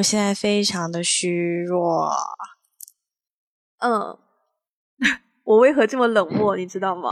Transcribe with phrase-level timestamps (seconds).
[0.00, 2.10] 我现在非常的虚弱。
[3.80, 4.18] 嗯，
[5.44, 6.56] 我为何这么冷漠？
[6.56, 7.10] 你知道吗？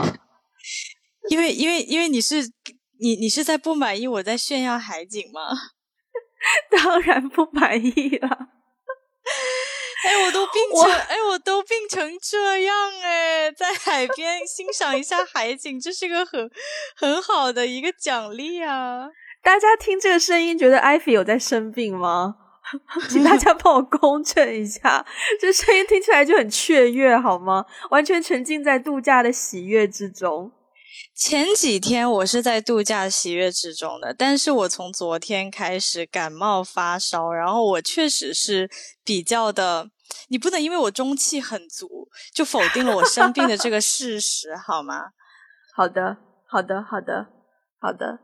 [1.29, 2.51] 因为因为因为你是
[2.99, 5.51] 你你是在不满意我在炫耀海景吗？
[6.71, 8.27] 当然不满意了。
[10.05, 16.49] 哎，我都病成哎，我都病成这样哎，在海边欣赏一下海景，这是个很
[16.95, 19.09] 很好的一个奖励啊！
[19.43, 22.35] 大家听这个声音，觉得艾菲有在生病吗？
[23.09, 25.05] 请大家帮我公证一下，
[25.39, 27.65] 这声音听起来就很雀跃，好吗？
[27.89, 30.51] 完全沉浸在度假的喜悦之中。
[31.15, 38.69] 前几天我是在度假喜悦之中的，但是我从昨天开始感冒发烧，然后我确实是
[39.03, 39.89] 比较的，
[40.29, 45.11] 你不能因为我中气很足就否定了我生病的这个事实，好吗？
[45.75, 47.27] 好的，好的，好的，
[47.79, 48.19] 好的。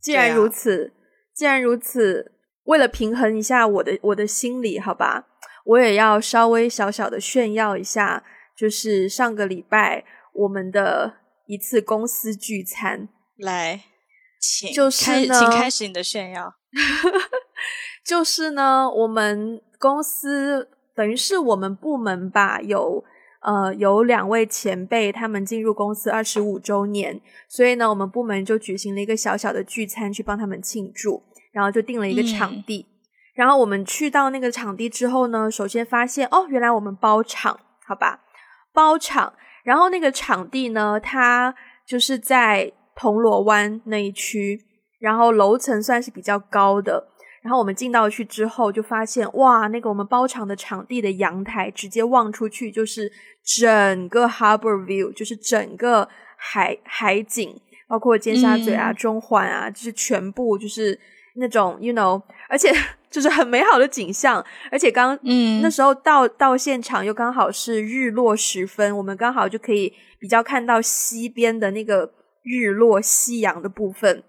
[0.00, 0.92] 既然如此，
[1.34, 2.32] 既然如此，
[2.70, 5.26] 为了平衡一下我的我的心理，好吧，
[5.64, 8.24] 我也要稍微小小的炫耀一下，
[8.56, 11.20] 就是上个礼拜我们的。
[11.50, 13.80] 一次公司聚餐，来，
[14.40, 16.54] 请就是请开始你的炫耀。
[18.06, 23.02] 就是呢，我们公司等于是我们部门吧，有
[23.42, 31.20] 呃有两位前辈，他们进入公司二十五周年，所以呢，我们部门就举行了一个小小的聚餐，去帮他们庆祝，
[31.52, 32.86] 然后就定了一个场地。
[33.34, 38.20] 然后我们去到那个场地之后呢，首先发现哦，原来我们包场，好吧，
[38.72, 39.32] 包场。
[39.64, 41.54] 然后那个场地呢，它
[41.86, 44.60] 就是在铜锣湾那一区，
[44.98, 47.08] 然后楼层算是比较高的。
[47.42, 53.10] 然后我们进到去之后，就发现哇，那个我们包场的场地的阳台直接望出去就是
[53.42, 56.06] 整个 Harbor View，就是整个
[56.36, 60.98] 海海景，包括尖沙咀啊、中环啊，就是全部就是
[61.36, 62.72] 那种 you know，而且。
[63.10, 72.08] 就是很美好的景象，而且刚嗯那时候到到现场又刚好是日落时分，我们刚好就可以比较看到西边的那个
[72.44, 74.22] 日落夕阳的部分。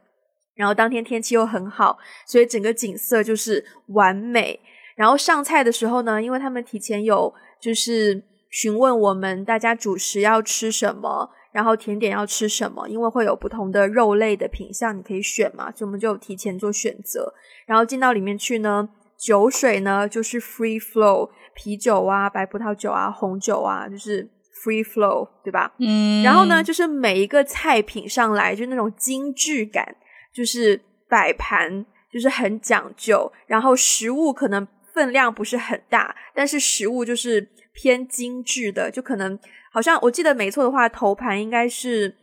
[0.56, 4.60] 然后当天天气又很好，所以整个景色就是完美。
[4.96, 11.30] 然后上菜的时候呢，因为他们提前有就是询问我们大家主食要吃什么。
[11.52, 12.88] 然后甜点要吃什么？
[12.88, 17.34] 因为会有不同的肉类的品相，你可以选嘛，所以我们就提前做选择。
[17.66, 24.24] 然后进到里面去呢，酒水呢就是 free flow，啤酒啊、白葡萄酒啊、红酒啊，就是
[24.64, 25.74] free flow，对吧？
[25.80, 26.24] 嗯。
[26.24, 29.96] 然后呢，就是每一个菜品上来就那种精致感，
[30.34, 30.80] 就是
[31.10, 33.32] 摆盘就是很讲究。
[33.46, 39.38] 然后食物可能分量不是很大，但是食物就是偏精致的，就可能。
[39.72, 42.14] 好像我记得没错的话，头盘应该是，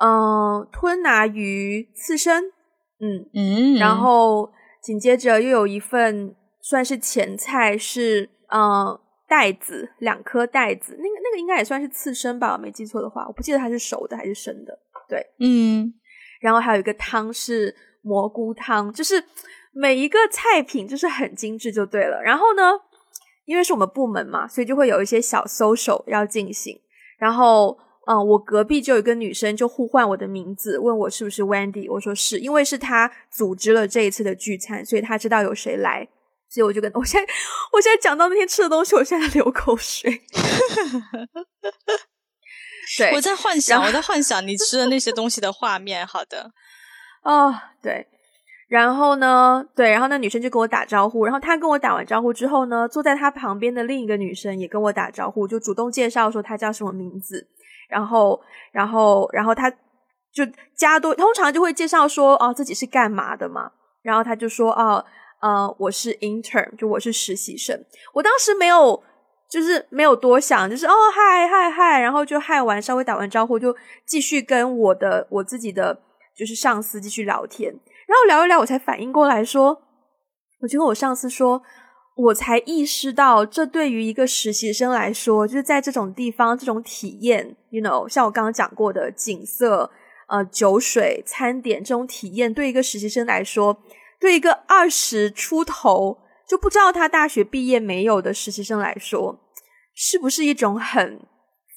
[0.00, 2.42] 嗯，吞拿鱼刺身，
[2.98, 4.50] 嗯嗯，然后
[4.82, 14.76] 紧接着又有一份算是前菜，是嗯带子两颗带子，那个那个应该也算是刺身吧，我没记错的话，我不记得它是熟的还是生的，
[15.08, 15.94] 对，嗯，
[16.40, 17.72] 然后还有一个汤是
[18.02, 19.22] 蘑菇汤，就是
[19.72, 22.72] 每一个菜品就是很精致就对了，然后呢。
[23.46, 26.78] 因为是我们部门嘛，所以就会有一些小 social 要进行。
[27.18, 31.90] 然后，嗯，我隔壁就有一个女生就呼唤我的名字，问我是不是 Wendy。
[31.90, 36.06] 我说是，因为是她组织了这一次的聚餐，所以她知道有谁来。
[36.48, 37.32] 所以我就跟 我现在，
[37.72, 40.22] 我现在讲到那天吃的东西，我现在流口水。
[42.98, 46.06] 对，我在幻想，我在幻想你吃的那些东西的画面。
[46.06, 46.52] 好的，
[47.22, 48.06] 哦，对。
[48.68, 49.64] 然后呢？
[49.76, 51.24] 对，然后那女生就跟我打招呼。
[51.24, 57.46] 然后她跟我打完招呼之后呢，坐在她旁边的另一个女生也跟我打招呼，就主动介绍说她叫什么名字。
[57.88, 58.40] 然后，
[58.72, 59.70] 然后，然后她
[60.32, 60.44] 就
[60.76, 63.70] 加多，通常就会介绍说哦自己是干嘛的嘛。
[64.02, 65.04] 然后她就说哦，
[65.40, 67.80] 呃，我是 intern，就我是实习生。
[68.14, 69.00] 我当时没有，
[69.48, 73.72] 就是没有多想，就是哦嗨嗨嗨，然后就嗨完，稍微打完招呼，就
[74.04, 75.96] 继续跟我的我自己的
[76.36, 77.72] 就是上司继续聊天。
[78.06, 79.82] 然后聊一聊，我才反应过来，说，
[80.60, 81.62] 我就跟我上司说，
[82.16, 89.90] 我才意识到，这对于一个实习生来说，就是在这种地方，这种体验，you know，像我刚刚讲过的景色，
[90.28, 93.76] 呃，酒水、餐点这种体验，对一个实习生来说，
[94.20, 96.18] 对一个二十出头
[96.48, 99.40] 就不知道他大学毕业没有的实习生来说，
[99.94, 101.20] 是不是一种很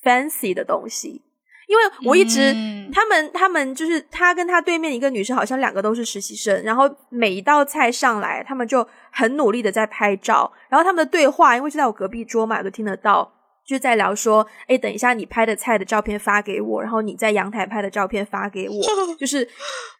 [0.03, 1.23] fancy 的东西？
[1.69, 2.51] 因为我一直，
[2.91, 6.63] 他们他们就是他跟他对面一个女生，好像两个都是实习生。
[6.63, 10.51] 然后每一道菜上来，他们就很努力的在拍照。
[10.67, 13.31] 然后他们的对话，因为就在我隔壁桌嘛，都听得到，
[13.63, 18.75] 就在聊说，哎，等一下你拍的菜的照片发给我，然后你在阳台拍的照片发给我，
[19.19, 19.47] 就是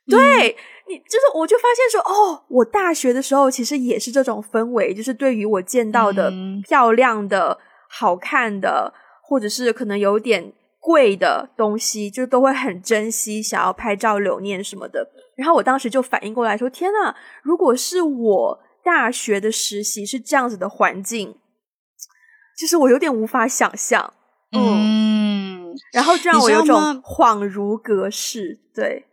[0.08, 0.58] 对
[0.88, 6.34] 你，就是我就发现说，哦，我大学的时候其实也是这种氛围，就是对于我见到的
[6.68, 10.52] 漂亮的、好看的，或者是可能有点
[10.90, 15.08] 贵的东西，就都会很珍惜，想要拍照留念什么的。
[15.38, 17.14] 然后我当时就反应过来说，天呐，
[17.44, 21.38] 如果是我大学的实习是这样子的环境。
[22.58, 24.14] 其实我有点无法想象，
[24.52, 29.06] 嗯，然后就让我有种恍如隔世，对。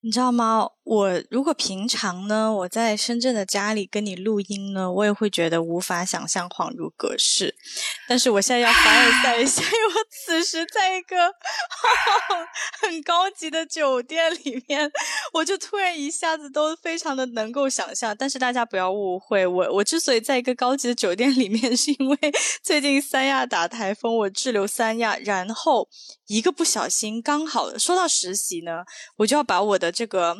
[0.00, 0.66] 你知道吗？
[0.88, 7.54] 我如果平常呢，我在深圳的家里跟你录音呢，我也会觉得无法想象，恍如隔世。
[8.08, 11.16] 但是我现在要凡尔赛一下， 因为我此时在一个
[12.80, 14.90] 很高级的酒店里面，
[15.34, 18.16] 我就突然一下子都非常的能够想象。
[18.18, 22.18] 但是大家不要误会，我我之所以在一个高级的酒店里面， 是因为
[22.62, 25.86] 最近三亚打台风，我滞留三亚，然后
[26.28, 28.84] 一个不小心，刚好说到实习呢，
[29.18, 29.92] 我就要把我的。
[29.98, 30.36] 这个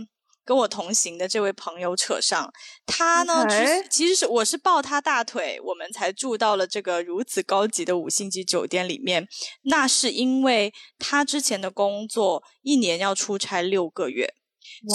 [0.49, 2.51] 跟我同行的这位朋友扯上，
[2.87, 3.45] 他呢，
[3.91, 9.29] 其实是我是抱他大腿，我们才住到了这个如此高级的五星级酒店里面。
[9.65, 14.33] 那是因为他之前的工作一年要出差六个月，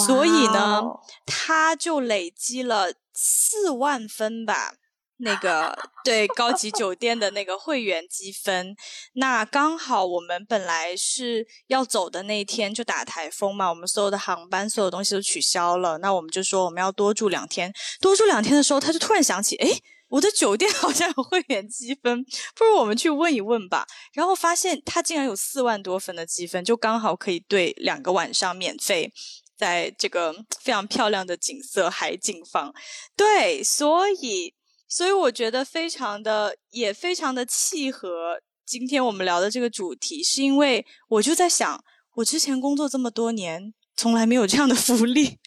[0.04, 0.82] 所以呢，
[1.24, 4.74] 他就累积了四万分吧。
[5.18, 8.74] 那个对高级酒店的那个会员积分，
[9.12, 19.68] 那刚好我们本来是要走的那天就打台风嘛，我们所有的航班所有东西都取消了，那我们就说我们要多住两天，多住两天的时候，他就突然想起，哎，
[20.08, 22.24] 我的酒店好像有会员积分，
[22.56, 23.86] 不如我们去问一问吧。
[24.14, 29.12] 然后发现他竟然有四万多分的积分，就刚好可以对两个晚上免费，
[29.56, 32.74] 在这个非常漂亮的景色海景房，
[33.16, 34.54] 对，所以。
[34.94, 41.82] 所以我觉得非常的，也非常的契合今天我们聊的这个主题，是因为我就在想，
[42.14, 45.40] 我之前工作这么多年，从来没有这样的福利。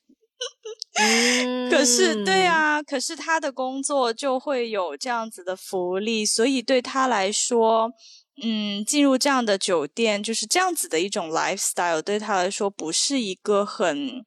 [1.71, 7.89] 可是，对啊，可是他的工作就会有这样子的福利，所以对他来说，
[8.43, 14.25] 嗯，进入这样的酒店，就是这样子的一种 lifestyle，对他来说不是一个很，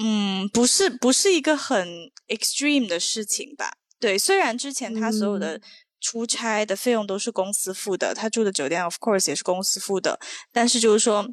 [0.00, 3.72] 嗯，不是，不是一个很 extreme 的事情吧。
[4.00, 5.60] 对，虽然之前他所有的
[6.00, 10.18] 出差的费用都是公司付的，他住的酒店 of course 也是公司付的，
[10.50, 11.28] 但是就是说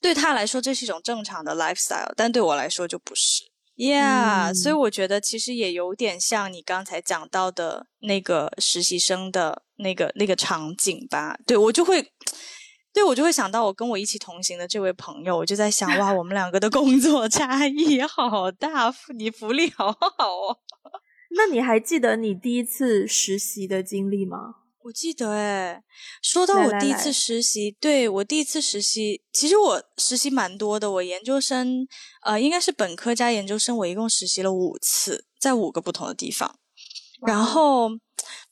[0.00, 3.44] 对他来说这是一种正常的 lifestyle，但对我来说就不是
[3.76, 11.38] ，yeah，所以我觉得其实也有点像你刚才讲到的那个实习生的那个那个场景吧。
[11.46, 12.12] 对我就会，
[12.94, 20.58] 对我就会想到我跟我一起同行的这位朋友，我就在想哇，我们两个的工作 差异好大，你福利好好哦。
[21.30, 24.56] 那你还记得你第一次实习的经历吗？
[24.84, 25.82] 我记得诶，
[26.22, 30.90] 说到我第一次实习，对我第一次实习，其实我实习蛮多的。
[30.90, 31.86] 我研究生，
[32.22, 36.58] 呃，应该是本科加研究生，我一共实习了五次，在五个不同的地方。
[37.26, 37.90] 然后，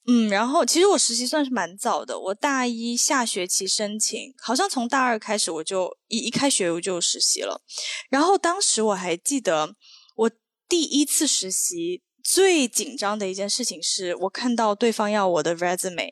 [0.07, 2.21] 嗯，然后其实我实习算是蛮早的。
[2.21, 7.63] 我大一下学期申请，好像从大二开始我就一一开学我就实习了。
[8.11, 9.75] 然后当时我还记得，
[10.15, 10.31] 我
[10.69, 12.03] 第一次实习。
[12.31, 16.11] 最紧张的一件事情是我看到对方要我的 resume，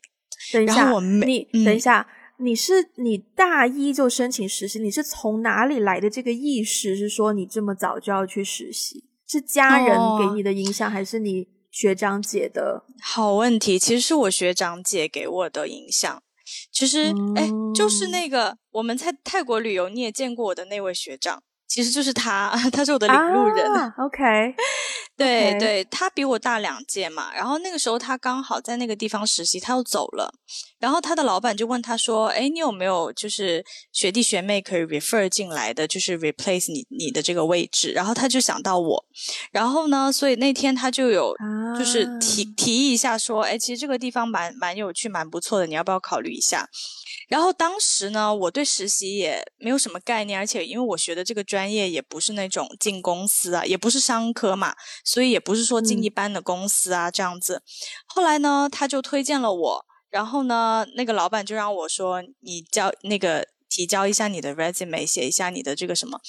[0.51, 2.09] 等一下，我你等一下，
[2.39, 6.97] 你是你大一就申请实习，你是从哪里来的这个意识？
[6.97, 9.05] 是说你这么早就要去实习？
[9.29, 12.83] 是家人给你的影响，还是你学长姐的？
[13.03, 16.23] 好问题，其实是我学长姐给我的影响。
[16.73, 21.43] 其实，哎，就是那个我们在泰国旅游，你也见过我的那位学长。
[21.69, 23.67] 其实就是他， 他是我的领路人。
[23.99, 24.23] OK，
[25.17, 27.35] 对对，他比我大两届嘛。
[27.35, 30.35] 然后那个时候他刚好在那个地方实习，他又走了。
[30.79, 39.05] 然后他的老板就问他说：“哎，你有没有就是学弟学妹可以 refer 进来的，就是 replace 你你的这个位置？”然后他就想到我。
[39.51, 41.35] 然后呢，所以那天他就有
[41.79, 46.69] 就是提提议一下说：“哎，其实这个地方蛮蛮有趣，蛮不错的，你要不要考虑一下？”
[47.27, 57.63] 然后当时呢，我对实习也没有什么概念，而且因为我学的这个专业也不是那种进公司啊，也不是商科嘛，所以也不是说进一般的公司啊这样子。
[58.07, 66.21] 后来呢，他就推荐了我，然后呢，那个老板就让我说，你交那个提交一下你的 resume，写一下你的这个什么。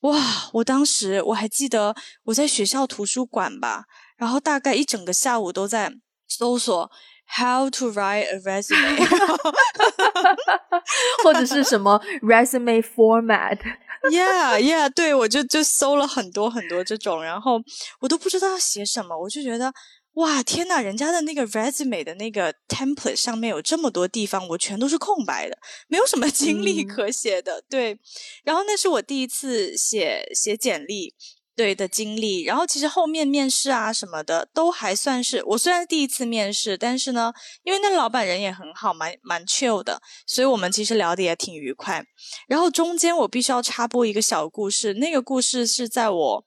[0.00, 1.94] 哇，我当时我还记得
[2.24, 3.84] 我在学校图书馆吧，
[4.16, 5.92] 然后大概一整个下午都在
[6.26, 6.90] 搜索。
[7.28, 9.04] How to write a resume，
[11.24, 17.60] 或者是什么 resume format？Yeah, yeah，对我就就搜了很多很多这种，然后
[18.00, 19.72] 我都不知道要写什么，我就觉得
[20.14, 27.62] 哇，天呐，人家的那个 resume 的那个 template 上面有这么多地方，我全都是空白的，没有什么经历可写的。
[27.68, 27.98] 对，
[28.44, 31.14] 然后那是我第一次写写简历。
[31.56, 37.32] 对的经历，然后其实后面面试啊什么的都还算是我虽然第一次面试，但是呢，
[37.64, 42.04] 因为那老板人也很好，蛮蛮 chill 的，所以我们其实聊的也挺愉快。
[42.46, 46.44] 然后中间我必须要插播一个小故事，那个故事是在我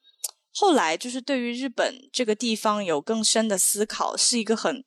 [0.54, 4.84] 后来就是对于日本这个地方有更深的思考，是一个很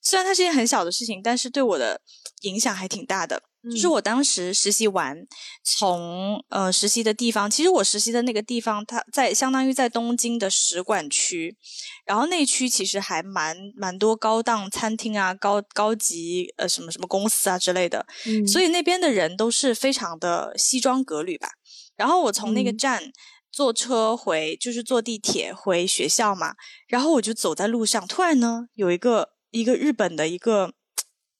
[0.00, 2.00] 虽然它是一件很小的事情，但是对我的
[2.42, 3.42] 影响还挺大的。
[3.70, 5.16] 就是我当时实习完，
[5.64, 11.56] 从呃实习的地方，其实我实习的那个地方，它在相当于在东京的使馆区，
[12.04, 18.06] 然后那区其实还蛮蛮多高档餐厅啊，高高级呃什么什么公司啊之类的，
[18.46, 21.48] 所以那边的人都是非常的西装革履吧。
[21.96, 23.02] 然后我从那个站
[23.50, 26.54] 坐车回，就是坐地铁回学校嘛，
[26.86, 30.72] 然后我就走在路上，突然呢有一个一个日本的一个。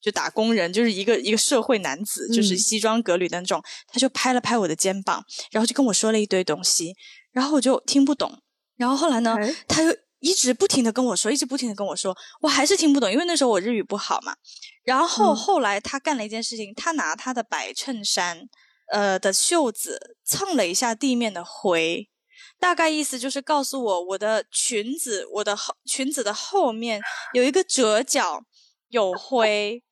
[0.06, 5.20] 就打工人，就是一个一个社会男子，就是西装革履的那种，他就拍了拍我的肩膀，
[5.50, 6.94] 然后就跟我说了一堆东西，
[7.32, 8.40] 然后我就听不懂。
[8.76, 9.36] 然后后来呢，
[9.66, 14.32] 他就一直不停的跟我说，一直不停的跟我说，我还是听不懂，因为那时候我日语不好嘛。
[14.84, 18.38] 然后后来他干了一件事情，他拿他的白衬衫
[18.92, 22.08] 呃的袖子蹭了一下地面的灰，
[22.60, 28.44] 大概意思就是告诉我，我的裙子，我的后裙子的后面有一个折角。
[28.96, 29.82] 有灰，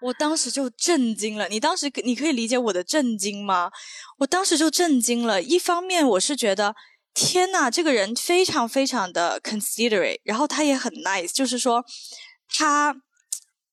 [0.00, 1.48] 我当时就震惊了。
[1.48, 3.70] 你当时你可以理解我的震惊吗？
[4.18, 5.40] 我当时就震惊了。
[5.40, 6.74] 一方面我是觉得，
[7.14, 11.84] 天呐，这个人非常非常的 considerate，然后他也很 nice，就是说
[12.48, 13.02] 他。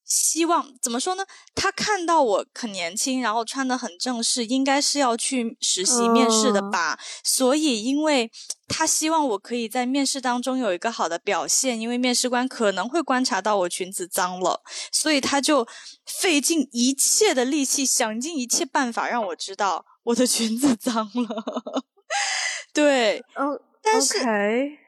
[0.05, 1.25] 希望怎么说呢？
[1.55, 6.99] 他看到我很年轻，然后穿的很正式，应该是要去实习面试的吧。
[7.23, 8.31] 所以，因为
[8.67, 15.67] 他希望我可以在面试当中有一个好的表现，因为面试官可能会观察到我裙子脏了，所以他就
[16.05, 21.83] 费尽一切的力气，想尽一切办法让我知道我的裙子脏了。
[22.71, 24.19] 对，嗯，但是，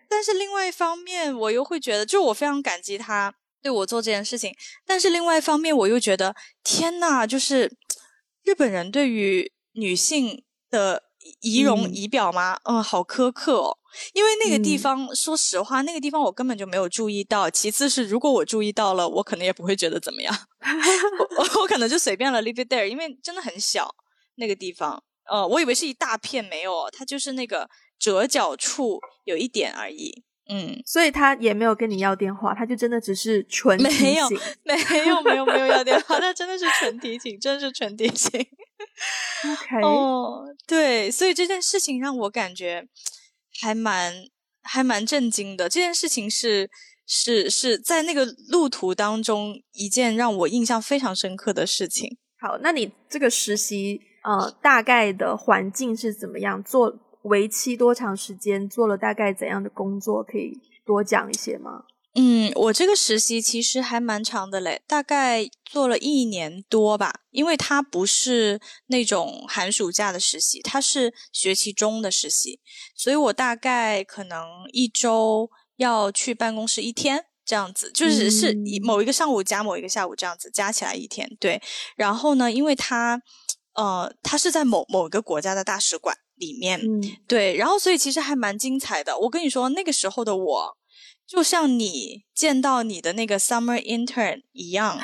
[0.08, 3.34] 但是另外一方面，我又会觉得，就我非常感激他。
[3.62, 4.54] 对我做这件事情，
[4.86, 7.72] 但是另外一方面，我又觉得天呐，就是
[8.44, 11.04] 日本人对于女性的
[11.42, 12.60] 仪容仪表吗？
[12.64, 13.78] 嗯，好苛刻哦。
[14.14, 17.50] 因为那个地方，说实话，那个地方我根本就没有注意到。
[17.50, 20.34] 其次是，如果我注意到了，我可能也不会觉得怎么样。
[21.38, 23.90] 我我可能就随便了，leave it there，因为真的很小
[24.36, 25.04] 那个地方。
[25.30, 30.24] 呃，我以为是一大片，没有，它就是那个折角处有一点而已。
[30.50, 34.30] 嗯，所以他也没有跟你要电话，他就真的只是纯没有
[34.64, 34.76] 没
[35.08, 38.40] 有没有没有要电话，他真的是纯提醒，真的是纯提醒。
[39.46, 42.88] OK，哦，对，所以这件事情让我感觉
[43.60, 44.14] 还蛮
[44.64, 45.68] 还蛮震惊的。
[45.68, 46.70] 这件事情是
[47.06, 52.18] 是是在那个路途当中一件让我印象非常深刻的事情。
[52.40, 57.00] 好，那你这个实习呃，大概的环境是怎么样做？
[57.28, 58.68] 为期多长时间？
[58.68, 60.24] 做了大概怎样的工作？
[60.24, 61.84] 可以多讲一些吗？
[62.20, 67.22] 嗯，我这个实习其实还蛮长的嘞，大概做了一年多吧。
[67.30, 72.60] 因为它不是那种寒暑假的实习，它是学期中的实习，
[72.96, 81.30] 所以我大概可能一周要去办公室一天这样子，就是是某一个上午加某一个下午这样子，加起来一天。
[81.40, 81.62] 对，
[81.96, 83.22] 然后呢，因为它
[83.76, 86.18] 呃，它是在某某个国家的大使馆。
[86.38, 86.80] 里面，
[87.28, 89.18] 对，然后所以其实还蛮精彩的。
[89.18, 90.78] 我跟你说，那个时候的我，
[91.26, 95.00] 就像你见到你的那个 summer intern 一样，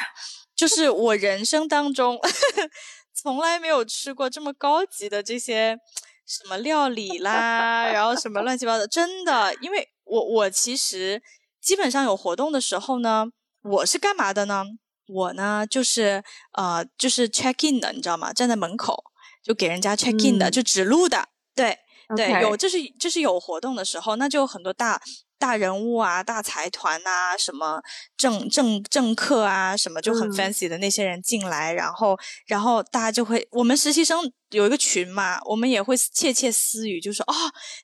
[0.56, 2.20] 就 是我人生当中
[3.14, 5.78] 从来没有吃过这么高级的这些
[6.26, 9.56] 什么料理啦，然后什么乱七八糟，真的。
[9.62, 11.22] 因为我我其实
[11.62, 13.26] 基本上有活动的时候呢，
[13.64, 14.64] 我是干嘛的呢？
[15.08, 16.24] 我呢就是
[16.54, 18.32] 呃就是 check in 的，你知道吗？
[18.32, 19.04] 站在门口。
[19.44, 21.78] 就给人家 check in 的，就指路的，对
[22.16, 25.02] 对，有这是这是有活动的时候，那就有很多大
[25.40, 27.82] 大人物啊、大财团啊、什么
[28.16, 34.20] 政政政客啊，什么就很 fancy 的那些人进来，然后然后大家就会，我们实习生
[34.52, 37.34] 有一个群嘛，我们也会窃窃私语，就说哦，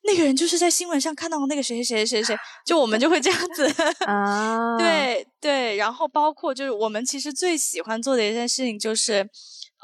[0.04, 3.66] 那个人就是在新闻上看到那个谁谁谁谁谁，就我们就会这样子
[4.06, 9.28] 啊，对对，然后包括就是我们其实最喜欢做的一件事情就是，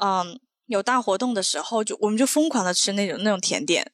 [0.04, 0.38] 嗯。
[0.66, 3.92] 有大活动的时候，就我们就疯狂的吃那种那种甜点，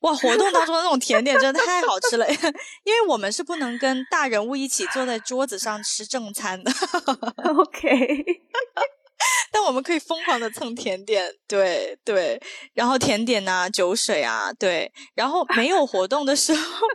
[0.00, 0.14] 哇！
[0.14, 2.26] 活动当中的那种甜点真的太好吃了，
[2.84, 6.70] 因为我们是不能跟大人物一起坐在桌子上吃正餐的。
[7.56, 8.24] OK，
[9.52, 12.40] 但我们可以疯狂的蹭甜点，对对，
[12.74, 16.86] 然后甜点啊，酒水啊，对，然后没有活动的时候，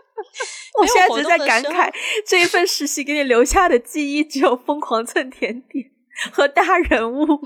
[0.80, 1.94] 我现在只在感慨
[2.28, 5.92] 这一份实习给你留下的记忆，只有疯狂蹭甜点
[6.32, 7.42] 和大人物。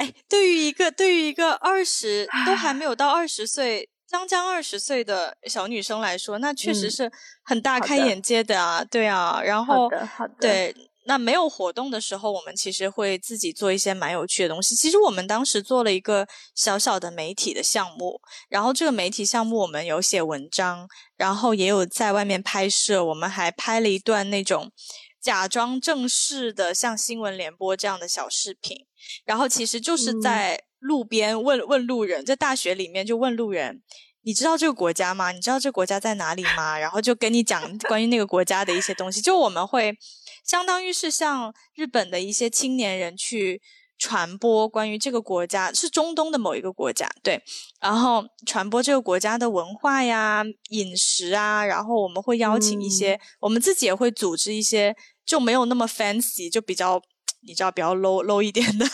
[0.00, 3.88] 哎，对于一个对于一个二十都还没有到二十岁。
[4.10, 7.08] 将将二十岁的小女生来说，那确实是
[7.44, 8.84] 很大开眼界的啊！
[8.90, 10.74] 对啊，然后好的好的对，
[11.06, 14.74] 那没有活动的时候，我们其实会自己做一些蛮有趣的东西。
[14.74, 16.26] 其实我们当时做了一个
[16.56, 24.72] 小小的媒体的项目，然后这个媒体项目我们有写文章，然后也有在外面拍摄，我们还拍了一段那种
[25.20, 28.86] 假装正式的像新闻联播这样的小视频，
[29.24, 30.64] 然后其实就是在。
[30.80, 33.82] 路边问问路人，在大学里面就问路人，
[34.22, 35.30] 你知道这个国家吗？
[35.30, 36.78] 你知道这个国家在哪里吗？
[36.78, 39.20] 然后就跟你讲关于那个国家的一些东西。
[39.20, 39.94] 就我们会
[40.42, 43.60] 相当于是像日本的一些青年人去
[44.00, 47.40] 传播关于这个国家，是中东的某一个国家，对。
[47.80, 57.00] 然后传播这个国家的文化呀、饮食啊，然后我们会邀请一些，我们自己也会组织一些，就没有那么 fancy，就比较
[57.46, 58.86] 你知道比较 low low 一点的。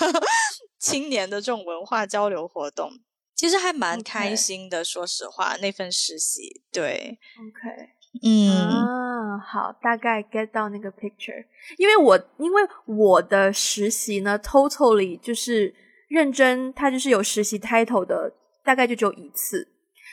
[0.78, 2.90] 青年的这种文化交流活动，
[3.34, 4.84] 其实还蛮开心的。
[4.84, 7.90] 说实话，那份实习，对，OK，
[8.22, 11.44] 嗯，啊，好，大概 get 到那个 picture。
[11.78, 15.74] 因为我因为我的实习呢，totally 就是
[16.08, 18.32] 认真，它就是有实习 title 的，
[18.64, 19.68] 大概就只有一次。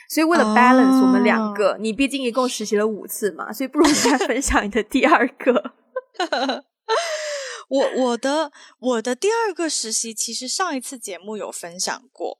[0.08, 5.74] 所以为了 balance 我们两个，你毕竟一共实习了五次嘛，所以不如再 分享你的第二个。
[7.68, 12.38] 我我的我的第二个实习，其实上一次节目有分享过，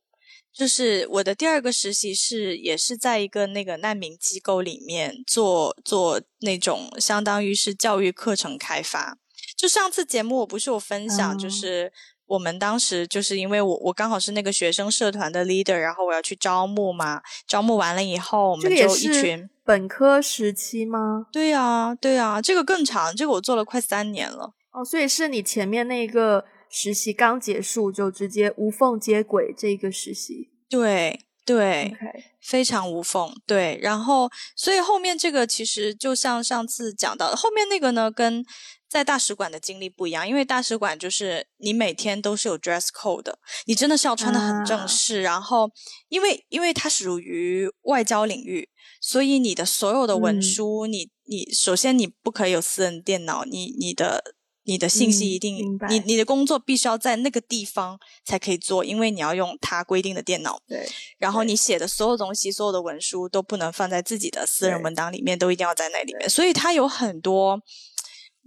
[0.55, 9.19] 就是我的第二个实习是也是在一个那个难民机构里面做做那种相当于是教育课程开发。
[9.57, 11.93] 就上次节目我不是有分享，就是
[12.27, 21.27] 我们当时就是因为我我刚好是那个学生社团的 leader，然后我要去招募嘛，招募完了以后我们就一群本科时期吗？
[21.33, 24.53] 对呀对呀，这个更长，这个我做了快三年了。
[24.73, 26.45] 哦，所以是你前面那个
[26.77, 31.97] 实习刚结束就直接无缝接轨这个实习，对对，
[32.41, 33.33] 非常无缝。
[33.47, 38.45] 对，然后所以后面这个其实就像上次讲到的，后面那个呢跟
[38.89, 45.23] 在大使馆的经历不一样，因为大使馆就是你每天都是有 dress code 的，你真的是要穿的很正式。
[45.23, 45.71] 然后
[46.09, 48.69] 因为因为它属于外交领域，
[49.01, 54.35] 所以你的所有的文书，你你首先你不可以有私人电脑，你你的。
[54.65, 60.59] 你的信息一定，你你的工作必须要在那个地方才可以做，因为你要用他规定的电脑。
[60.67, 66.29] 对，然后你写的所有东西、所有的文书都不能放在自己的私人文档里面，都一定要在那里面。
[66.29, 67.61] 所以它有很多，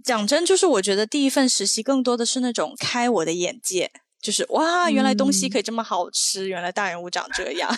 [0.04, 3.90] 讲真，就是我觉得第一份实习更多的是那种开我的眼界。
[4.20, 7.70] 就是哇，原来东西可以这么好吃，原来大人物长这样，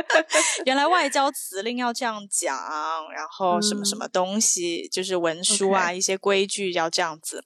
[0.66, 2.54] 原来外交辞令要这样讲，
[3.12, 7.42] 然后什么什么东西，就是文书啊，一些规矩要这样子。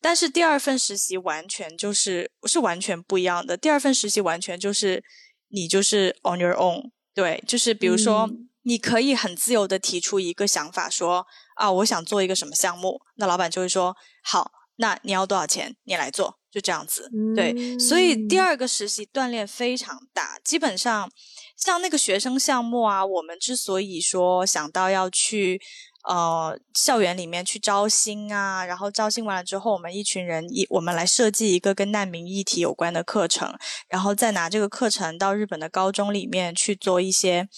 [0.00, 5.02] 但是第二份实习完全就是是完全不一样的，第二份实习完全就是
[5.48, 8.28] 你就是 on your own，对，就是比如说
[8.62, 16.38] 你可以很自由的提出一个想法，说啊，我想做一个什么项目，那老板就会说好，那你要多少钱，你来做。
[16.48, 20.38] 就这样子，对，所以第二个实习锻炼非常大。
[20.42, 21.10] 基本上，
[21.54, 25.60] 像那个学生项目啊，我们之所以说想到要去
[26.06, 33.52] 呃校园里面去招新啊，然后招新完了之后，我们一群人一我们来设计一个跟难民议题有关的课程，
[33.88, 37.48] 然后再拿这个课程到日本的高中里面去做一些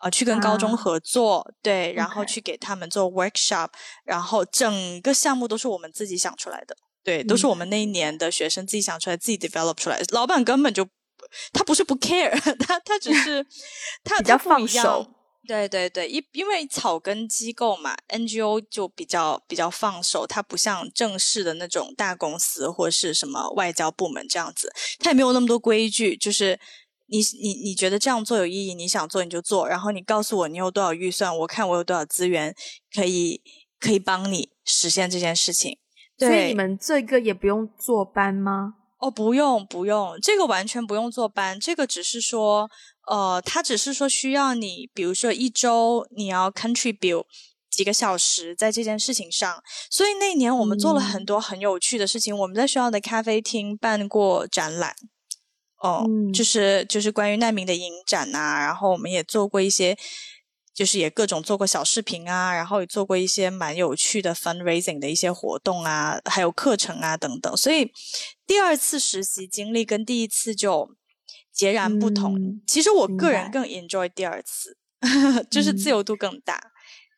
[0.00, 3.68] 呃去跟高中合作，对，然后去给他们做 workshop，
[4.04, 6.76] 然后整个项目都是我们自己想出来的。
[7.04, 10.00] 对，都是我们那一年的学生自己想出来、自己 develop 出来。
[10.10, 10.86] 老板根本就
[11.52, 12.30] 他不是不 care，
[12.66, 13.46] 他他只是
[14.04, 15.14] 他比较放手。
[15.48, 26.14] 对对对，因因为草根机构嘛，NGO 就比较比较放手，它不像正式的那种大公司或是什么外交部门这样子，它也没有那么多规矩。
[26.18, 26.60] 就是
[27.06, 32.54] 你你你觉得这样做有意义，你想做你就做，然后你告诉我你有多少预算，我看我有多少资源
[32.94, 33.40] 可以
[33.80, 35.78] 可以帮你实现这件事情。
[36.18, 38.74] 所以你们这个也不用坐班吗？
[38.98, 42.68] 哦，不用不用，这个完全不用坐班，这个只是说，
[43.08, 47.24] 呃，他只是说需要你，比如说一周你要 contribute
[47.70, 49.62] 几个小时在这件事情上。
[49.90, 54.94] 所以那年我们做了很多很有趣的事情，我们在学校的咖啡厅办过展览，
[55.82, 59.96] 哦，就是就是关于难民的影展啊，然后我们也做过一些。
[60.74, 67.56] 就是也各种做过小视频啊，然后也做过一些蛮有趣的 fundraising 的一些活动啊，还有课程啊等等。
[67.56, 67.90] 所以
[68.46, 70.88] 第二次实习经历跟第一次就
[71.58, 72.36] 截然不同。
[72.38, 74.76] 嗯其实我个人更 enjoy 第二次，
[75.50, 76.58] 就是自由度更大，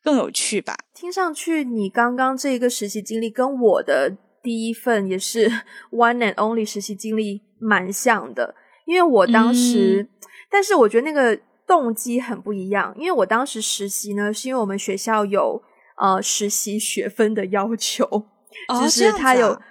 [0.03, 0.75] 更有趣吧。
[0.95, 5.47] 听上去你刚刚这个实习经历跟我的第一份也是
[5.93, 10.09] one and only 实习经历蛮像的，因为我当时，
[10.49, 15.61] 但是我觉得那个动机很不一样，因为我当时实习呢，是因为我们学校有
[15.97, 18.05] 呃实习学分的要求，
[18.69, 19.61] 哦就是他有。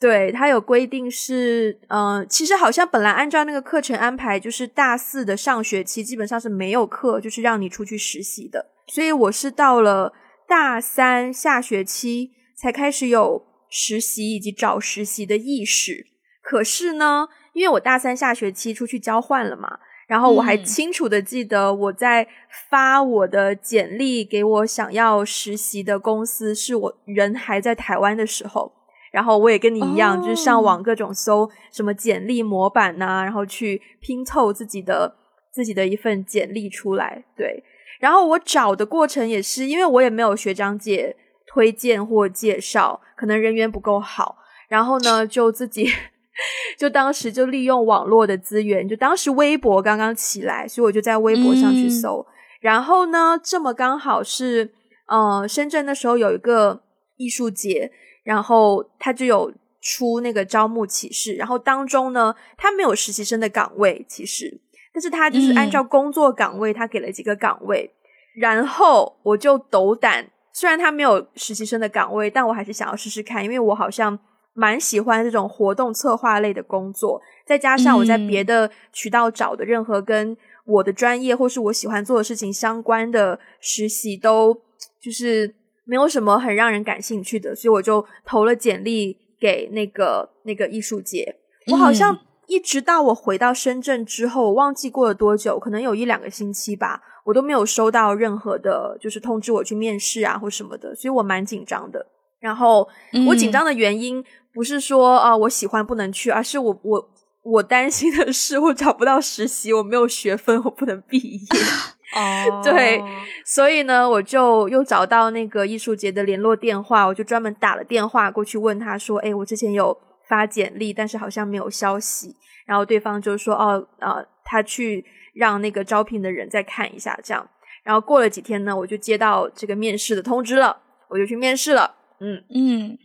[0.00, 8.66] 对，它有规定是，呃，其实好像本来按照那个课程安排，就是大四的上学期基本上是没有课，就是让你出去实习的。
[8.86, 10.12] 所以我是到了
[10.46, 16.06] 大三下学期才开始有实习以及找实习的意识。
[16.40, 22.28] 可是呢，因为我大三下学期出去交换了嘛，然后我还嗯清楚的记得我在
[22.70, 28.77] 发我的简历给我想要实习的公司，是我人还在台湾的时候。
[29.12, 35.16] 然后我也跟你一样，哦就是上网各种搜什么简历模板呐、然后去拼凑自己的
[35.52, 37.24] 自己的一份简历出来。
[37.36, 37.62] 对，
[38.00, 41.16] 然后我找的过程也是，因为我也没有学长姐
[41.46, 44.36] 推荐或介绍，可能人缘不够好，
[44.68, 45.88] 然后呢就自己
[46.78, 52.26] 就当时就利用网络的资源，就当时微博刚刚起来，所以我就在微博上去嗯搜。
[52.60, 54.72] 然后呢，这么刚好是
[55.06, 56.82] 呃，深圳那时候有一个
[57.16, 57.90] 艺术节，
[58.28, 64.60] 然后他就有出那个招募启事，然后当中呢，他没有实习生的岗位，其实，
[64.92, 67.90] 但是他就是按照工作岗位，他给了几个岗位，
[68.36, 74.18] 然后我就斗胆，虽然他没有实习生的岗位，但我还是想要试试看，因为我好像
[74.52, 80.36] 蛮喜欢这种活动策划类的工作，再加上我在别的渠道找的任何跟
[80.66, 84.52] 我的专业或是我喜欢做的事情相关的实习，都
[85.00, 85.54] 就是
[85.88, 91.36] 没有什么很让人感兴趣的，所以我就投了简历给那个那个艺术节。
[91.68, 102.06] 我好像嗯一直到我回到深圳之后，我忘记过了多久，可能有一两个星期吧，我都没有收到任何的，就是通知我去面试啊或什么的，所以我蛮紧张的。
[102.38, 102.86] 然后
[103.26, 104.22] 我紧张的原因
[104.52, 107.10] 不是说啊、我喜欢不能去，而是我我
[107.42, 111.38] 我担心的是我找不到实习，我没有学分，我不能毕业。
[112.14, 113.02] 哦， 对
[113.44, 119.96] 所以呢，我就又找到那个艺术节的联络电话，我就专门打了电话过去问他说：“哎，我之前有
[120.28, 122.34] 发简历，但是好像没有消息。”
[122.66, 127.48] 然后对方就说：“哦，呃，他去让那个招聘的人再看一下，这样。”
[127.84, 130.76] 然后过了几天呢，我就接到这个面试的通知了，
[131.08, 131.94] 我就去面试了。
[132.20, 132.98] 嗯，嗯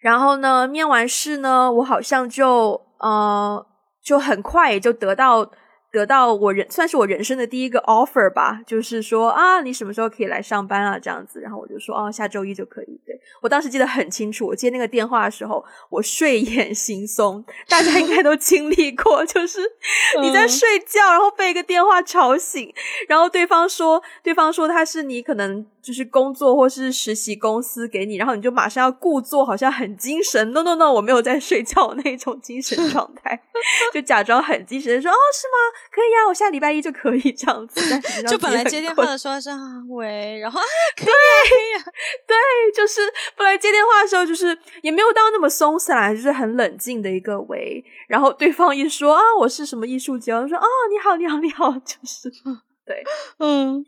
[0.00, 3.64] 然后呢，面完试呢，我好像就呃
[4.02, 5.48] 就很快也就得到
[5.94, 10.98] 得到我人算是我人生的第一个 offer 吧，就是说啊，你什么时候可以来上班啊？
[10.98, 13.00] 这样子，然后我就说哦，下周一就可以。
[13.06, 19.60] 对我当时记得很清楚，我接那个电话的时候，我睡眼惺忪，大家应该都经历过，就是
[20.20, 22.74] 你在嗯睡觉，然后被一个电话吵醒，
[23.08, 33.38] 然后对方说，对方说他是你可能就是工作或是实习公司给你，然后你就马上要故作好像很精神，no no no，我没有在睡觉那种精神状态，
[33.92, 35.83] 就假装很精神说哦是吗？
[35.90, 37.80] 可以呀、我下礼拜一就可以这样子。
[38.26, 39.56] 就本来接电话的时候是啊
[39.88, 40.64] 喂，然后啊
[40.96, 42.36] 对，
[42.74, 43.00] 就是
[43.36, 47.84] 本来接电话的时候，就是也没有到那么松散，就是很冷静的一个喂。
[48.08, 52.30] 然后对方一说啊，我是什么艺术家，我说哦，你好，你好，你好， 就是
[52.84, 53.02] 对。
[53.38, 53.84] 嗯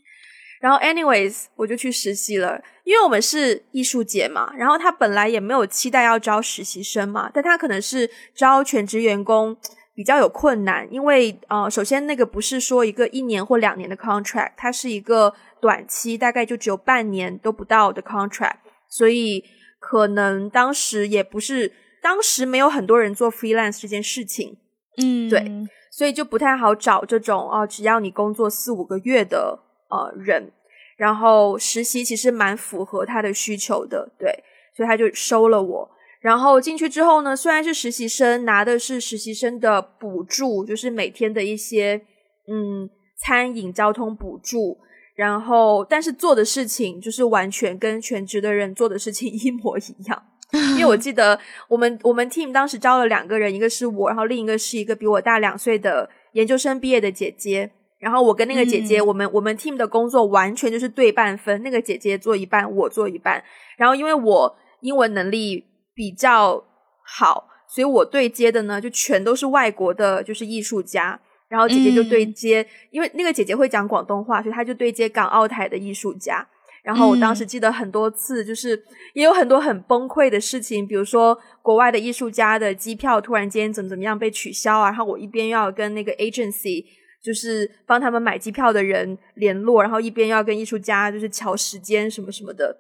[0.59, 9.55] 然后，anyways，我就去实习了，因为我们是艺术节嘛，然后他本来也没有期待要招实习生嘛，但他可能是招全职员工
[9.97, 18.59] 比较有困难，因为呃，首先那个不是说一个一年或两年的 contract，它是一个短期，大概就只有半年都不到的 contract，
[18.91, 19.43] 所以
[19.79, 24.59] 可能当时也不是，当时没有很多人做 freelance 这件事情，
[25.03, 25.51] 嗯，对
[25.91, 30.53] 所以就不太好找这种哦、只要你工作四五个月的呃人，
[30.99, 34.45] 然后实习其实蛮符合他的需求的，对，
[34.77, 35.91] 所以他就收了我。
[36.21, 42.03] 然后进去之后呢，虽然是实习生，拿的是实习生的补助，就是每天的一些
[42.49, 44.79] 嗯餐饮、交通补助，
[45.15, 50.23] 然后但是做的事情就是完全跟全职的人做的事情 一模一样。
[50.53, 57.71] 因为我记得我们我们 team 当时招了两个人，一个是我，然后另一个是一个比我大两岁的研究生毕业的姐姐。
[57.99, 63.43] 然后我跟那个姐姐，嗯我们我们 team 的工作完全就是对半分，那个姐姐做一半，我做一半。
[63.77, 65.65] 然后因为我英文能力
[65.97, 66.63] 比较
[67.03, 71.19] 好，所以我对接的呢就全都是外国的，就是艺术家。
[71.49, 76.47] 然后姐姐就对嗯接，因为那个姐姐会讲广东话，所以她就对接港澳台的艺术家。
[76.83, 78.81] 然后我当时嗯记得很多次，就是
[79.15, 86.85] 也有很多很崩溃的事情，比如说国外的艺术家的机票突然间怎么怎么样被取消啊，然后我一边要跟那个 agency
[87.23, 92.77] 就是帮他们买机票的人联络，然后一边要跟艺术家就是瞧时间什么什么的。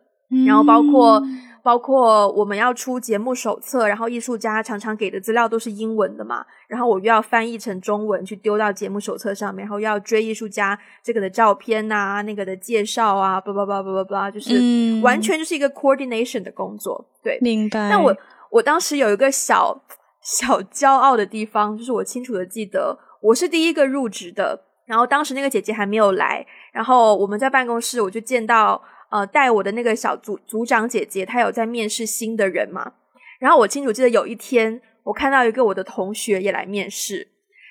[0.46, 17.04] 然后包括、嗯包括我们要出节目手册，然后艺术家常常给的资料都是英文的嘛，然后我又要翻译成中文去丢到节目手册上面，然后又要追艺术家这个的照片呐、那个的介绍啊，叭叭叭叭叭叭，就是嗯完全就是一个 coordination 的工作。
[17.20, 17.90] 对，明白。
[17.90, 18.16] 但我
[18.52, 19.82] 我当时有一个小
[20.22, 28.80] 小骄傲的地方，就是我清楚的记得我是第一个入职的，然后当时那个姐姐还没有来，然后我们在办公室我就见到
[29.10, 32.92] 呃带我的那个小组组长姐姐，她有在面试新的人嘛，
[33.38, 37.28] 然后我清楚记得有一天我看到一个我的同学也来面试，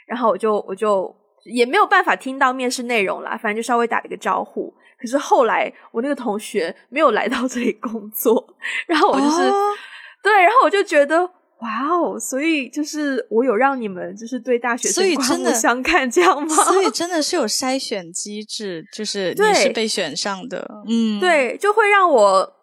[0.08, 4.74] 然后我就我就也没有办法听到面试内容啦，反正就稍微打了一个招呼。
[4.98, 8.56] 可是后来我那个同学没有来到这里工作，
[8.88, 9.74] 然后我就是、哦
[10.24, 16.53] 对，然后我就觉得哇哦，所以就是我有让你们就是对大学所生刮目以真的相看这样吗？
[16.65, 22.54] 所以真的是有筛选机制，就是你是被选上的，嗯，对，就会让我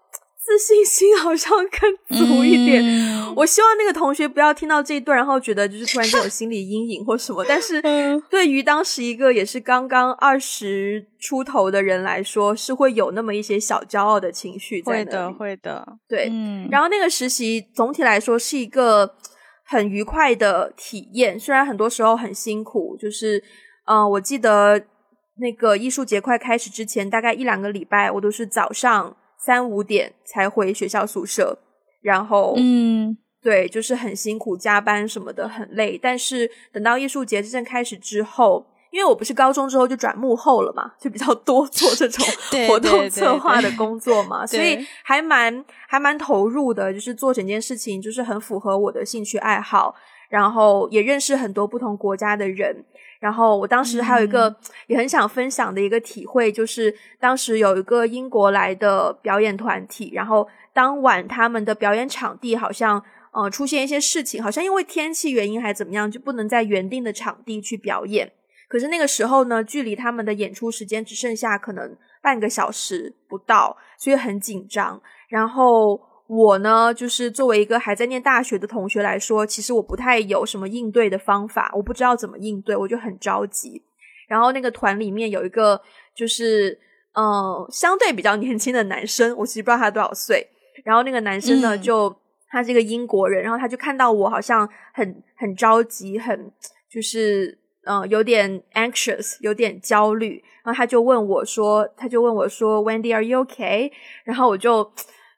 [0.45, 2.83] 自信心好像更足一点。
[2.85, 3.35] 嗯。
[3.35, 7.45] 我希望那个同学不要听到这一段，然后觉得就是突然间有心理阴影或什么。
[7.49, 8.23] 但是嗯。
[8.29, 19.15] 对于当时一个也是刚刚二十出头的人来说，是会有那么一些小骄傲的情绪在会的，会的，对，嗯，然后那个实习总体来说是一个
[19.65, 23.39] 很愉快的体验，虽然很多时候很辛苦，就是
[23.87, 24.83] 嗯、呃我记得
[25.39, 31.59] 那个艺术节快开始之前，大概一两个礼拜，我都是早上三五点才回学校宿舍，
[32.01, 35.99] 然后嗯对，就是很辛苦，加班什么的很累。
[36.01, 42.25] 但是等到艺术节真正开始之后，因为我不是高中之后就转幕后了嘛，就比较多做这种
[42.69, 49.97] 活动策划的工作嘛，所以还蛮还蛮投入的，就是做整件事情就是很符合我的兴趣爱好，
[50.29, 52.85] 然后也认识很多不同国家的人。
[53.23, 54.53] 然后我当时还有一个
[54.89, 63.01] 也很想分享的一个体会，就是当时有一个英国来的表演团体，然后当晚他们的表演场地好像
[63.33, 68.33] 呃出现一些事情，好像因为天气原因还怎么样，就不能在原定的场地去表演。
[68.69, 75.01] 可是那个时候呢，距离他们的演出时间只剩下可能半个小时不到，所以很紧张。
[75.29, 76.01] 然后
[76.35, 83.83] 我呢，就是作为一个还在念大学的同学来说，其实我不太有什么应对的方法，我不知道怎么应对，我就很着急。
[84.29, 85.79] 然后那个团里面有一个
[86.17, 86.71] 就是
[87.13, 90.49] 嗯、呃相对比较年轻的男生，我其实不知道他多少岁。
[90.85, 92.17] 然后那个男生呢，嗯就
[92.49, 96.51] 他是一个英国人，然后他就看到我好像很很着急，很
[96.91, 103.93] 就是呃有点 anxious，有点焦虑，然后他就问我说，他就问我说，Wendy，Are you okay？
[104.25, 104.81] 然后我就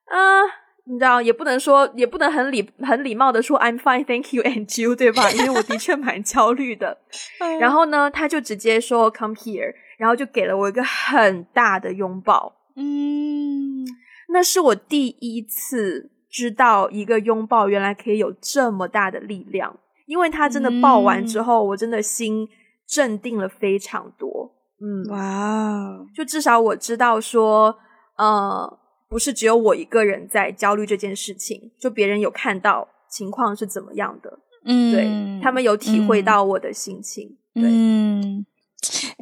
[0.07, 0.63] 啊。
[0.87, 5.31] 你知道，也不能说，也不能很礼很礼貌的说 I'm fine, thank you and you，对吧？
[5.33, 6.99] 因为我的确 蛮焦虑的。
[7.61, 12.53] 然后呢，他就直接说 Come here，然后就给了我一个很大的拥抱。
[12.77, 13.85] 嗯，
[14.29, 22.49] 那是我第一次知道一个拥抱原来可以有这么大的力量，因为他真的抱完之后，我真的心
[22.87, 24.53] 镇定了非常多。
[24.83, 27.79] 嗯，哇哦，就至少我知道说，
[28.17, 28.79] 呃，
[29.15, 37.37] 不是只有我一个人在焦虑这件事情，就别人有看到情况是怎么样的，嗯，对、他们有体会到我的心情。
[37.55, 38.45] 对，嗯，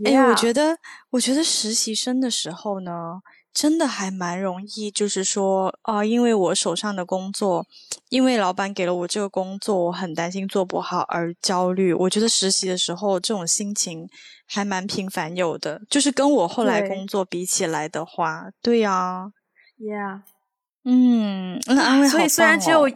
[0.07, 0.79] 哎、我觉得，
[1.11, 3.21] 我觉得实习生的时候呢，
[3.53, 7.67] 真的还蛮容易，就是说啊、因为我手上的工作，
[8.09, 11.93] 因为老板给了我这个工作，我很担心做不好而焦虑。
[11.93, 14.09] 我觉得实习的时候这种心情
[14.47, 19.31] 还蛮频繁有的，就是跟我后来工作比起来的话，对呀、
[19.83, 20.21] Yeah，
[20.85, 21.61] 嗯，
[22.09, 22.93] 所以虽然只有、哦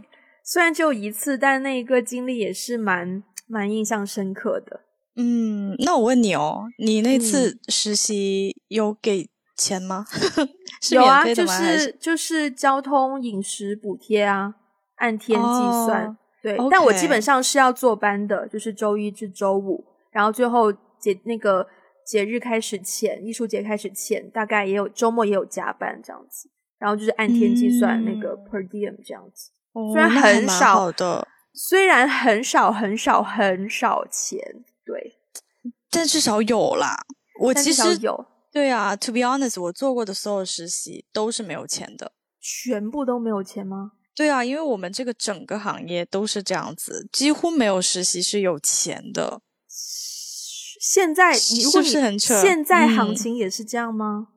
[0.48, 4.82] 虽然只有一次，但那一个经历也是蛮蛮印象深刻的。
[5.16, 10.06] 嗯，那我问你哦，你那嗯次实习有给钱吗？
[10.80, 14.54] 是有啊，就是就是交通饮食补贴啊，
[14.98, 15.44] 按天计
[15.86, 16.06] 算。
[16.06, 21.66] 哦对但我基本上是要坐班的，就是周一至周五，然后最后节那个
[22.06, 29.50] 节日开始前，艺术节开始前，大概也有周末也有加班这样子，然后就是按天计算那个嗯 per diem 这样子。
[29.72, 34.38] 哦虽然很少好的，虽然很少很少很少钱，
[34.84, 35.18] 对，
[35.90, 37.04] 但至少有啦。
[37.40, 42.12] 我其实有，对啊，to be honest，我做过的所有实习都是没有钱的。
[42.40, 43.92] 全部都没有钱吗？
[44.14, 49.42] 对啊，因为我们这个整个行业都是这样子，几乎没有实习是有钱的。
[50.80, 54.28] 现在如果你是很扯现在行嗯情也是这样吗？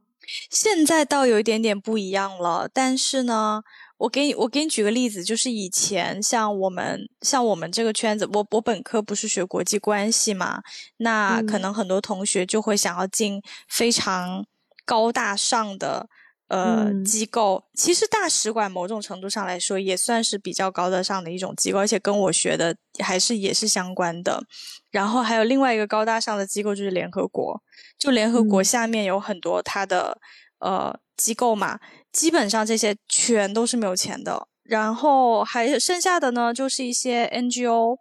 [0.50, 3.62] 现在倒有一点点不一样了，但是呢，
[3.98, 10.62] 我给你我给你举个例子，就是以前像我们像我们这个圈子，我我本科不是学国际关系嘛，
[10.98, 14.46] 那可嗯能很多同学就会想要进非常
[14.86, 16.08] 高大上的。
[16.50, 24.44] 呃，嗯机构其实大使馆某种程度上来说也算是比较高大上的一种机构，而且跟我学的还是也是相关的。
[24.92, 27.62] 然后还有另外一个高大上的机构就是联合国，
[27.98, 30.20] 就联合国嗯下面有很多它的、
[30.60, 31.80] 呃机构嘛，
[32.12, 34.48] 基本上这些全都是没有钱的。
[34.64, 37.98] 然后还剩下的呢，就是一些 NGO，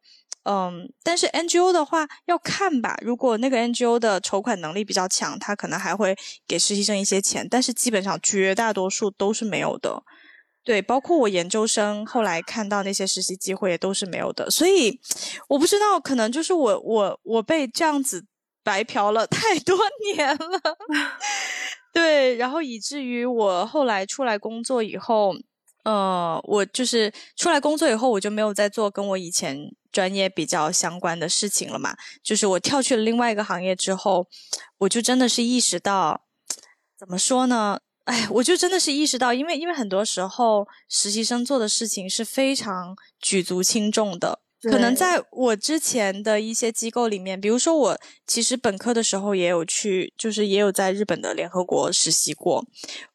[0.48, 10.02] 嗯，但是 NGO 的话要看吧，如果那个 NGO 的筹款能力比较强，他可能还会给实习生一些钱，但是基本上绝大多数都是没有的。
[10.64, 14.98] 对，包括我研究生后来看到那些实习机会也都是没有的，所以
[15.48, 18.24] 我不知道，可能就是我我我被这样子
[18.64, 19.76] 白嫖了太多
[20.14, 20.60] 年了，
[21.92, 25.34] 对，然后以至于我后来出来工作以后，
[25.88, 34.26] 呃，我就是出来工作以后，我就没有再做跟我以前专业比较相关的事情了嘛，就是我跳去了另外一个行业之后，
[34.80, 36.26] 我就真的是意识到，
[36.98, 37.80] 怎么说呢？
[38.04, 44.40] 哎，我就真的是意识到，因为因为很多时候实习生做的事情是非常举足轻重的。
[44.62, 52.64] 可能在我之前的一些机构里面，比如说我其实本科的时候也有去，就是也有在日本的联合国实习过。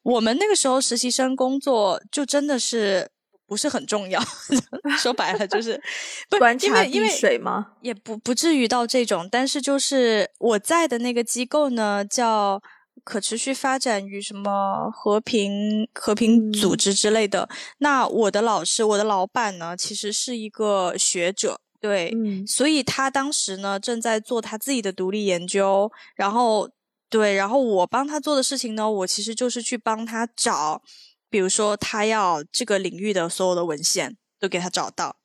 [0.02, 3.10] 我们那个时候实习生工作就真的是
[3.46, 4.18] 不是很重要，
[4.98, 5.78] 说白了就是
[6.30, 7.72] 不是观察滴因为因为水吗？
[7.82, 12.62] 也不不至于到这种，但是就是我在的那个机构呢，叫
[13.02, 17.48] 可持续发展与什么和平和平组嗯织之类的。
[17.78, 26.70] 那我的老师，我的老板呢，其实是一个学者，对，嗯所以他当时呢正在做他自己的独立研究，然后
[27.10, 30.82] 对，然后我帮他做的事情呢，我其实就是去帮他找，
[31.28, 35.16] 比如说他要这个领域的所有的文献都给他找到。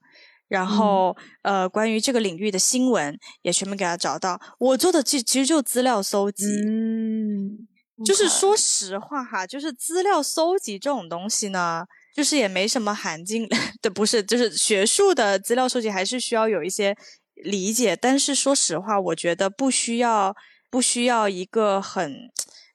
[0.50, 4.42] 然后，呃，关于这个领域的新闻也全部给他找到。
[4.60, 7.68] 我做的其其实就资料搜集，嗯，
[8.04, 11.86] 就是说实话哈，就是资料搜集这种东西呢，
[12.16, 13.48] 就是也没什么含金
[13.82, 16.98] 的， 不是，就是学术的资料收集还是需要有一些
[17.36, 17.96] 理解。
[17.96, 20.36] 但是说实话，我觉得不需要
[20.72, 22.14] 不需要一个很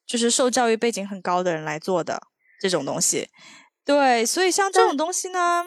[0.06, 2.22] 就是受教育背景很高的人来做的
[2.60, 3.28] 这种东西。
[3.84, 5.62] 对，所以像这种东西呢，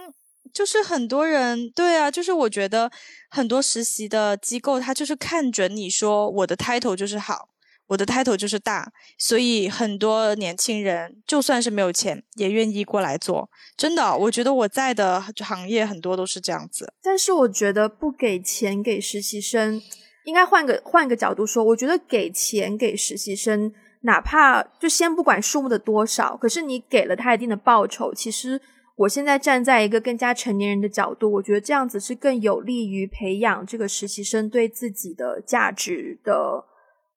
[0.58, 2.91] 就是很多人对啊，就是我觉得
[3.30, 7.50] 很多实习的机构，他就是看准你说我的 title 就是好，
[7.86, 13.52] 我的 title 就是大，所以很多年轻人就算是没有钱，也愿意过来做。
[13.78, 16.91] 真的，我觉得我在的行业很多都是这样子。
[17.04, 19.80] 但是我觉得不给钱给实习生，
[20.26, 28.60] 应该换个换个角度说，我觉得给钱给实习生，哪怕就先不管数目的多少，可是你给了他一定的报酬，其实
[28.98, 36.66] 我现在站在一个更加成年人的角度，我觉得这样子是更有利于培养这个实习生对自己的价值的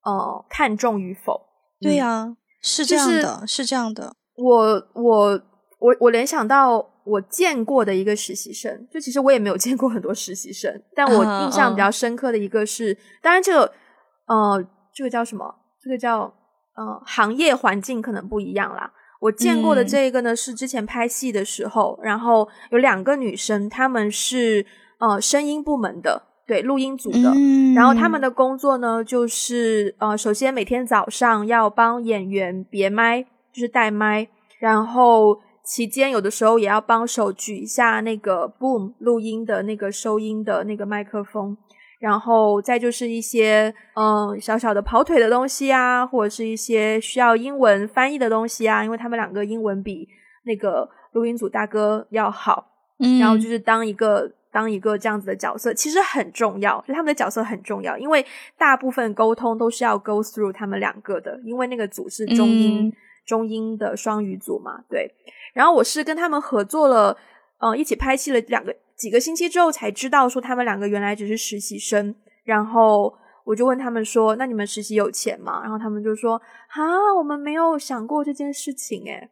[0.05, 1.49] 呃看重与否。
[1.81, 4.15] 嗯对呀、是这样的，是这样的。
[4.37, 5.43] 我我
[5.79, 13.73] 我我联想到我见过的一个实习生，就其实我也没有见过很多实习生，但我嗯印象比嗯较深刻的一个是，当然这个
[14.27, 14.63] 呃
[14.95, 15.55] 这个叫什么？
[15.83, 16.25] 这个叫
[16.77, 18.93] 呃行业环境可能不一样啦。
[19.21, 19.87] 我见过的嗯。
[19.87, 24.67] 这个呢，是之前拍戏的时候，然后有两个女生，她们是
[24.99, 27.75] 呃声音部门的，对录音组的，嗯。
[27.75, 34.29] 然后她们的工作呢，就是呃，首先每天早上要帮演员别麦，就是带麦，
[34.59, 41.57] 然后期间有的时候也要帮手举一下那个 boom 录音的那个收音的那个麦克风，
[42.01, 50.09] 然后再就是一些嗯、呃小小的跑腿的东西啊，或者是一些需要英文翻译的东西啊，因为他们两个英文比
[50.45, 52.67] 那个录音组大哥要好，
[52.99, 58.27] 嗯，然后就是当一个当一个这样子的角色，其实很重要，就他们的角色很重要，因为
[58.59, 62.93] 大部分沟通都是要 go through 他们两个的，因为那个组是中英、嗯。
[63.27, 65.09] 中英的双语组嘛，对。
[65.53, 67.17] 然后我是跟他们合作了，
[67.59, 73.15] 嗯，一起拍戏了两个几个星期之后，才知道说他们两个原来只是实习生，然后。
[73.43, 79.29] 我就问他们说：“那你们实习有钱吗？”然后他们就说：“啊，我们没有想过这件事情。”诶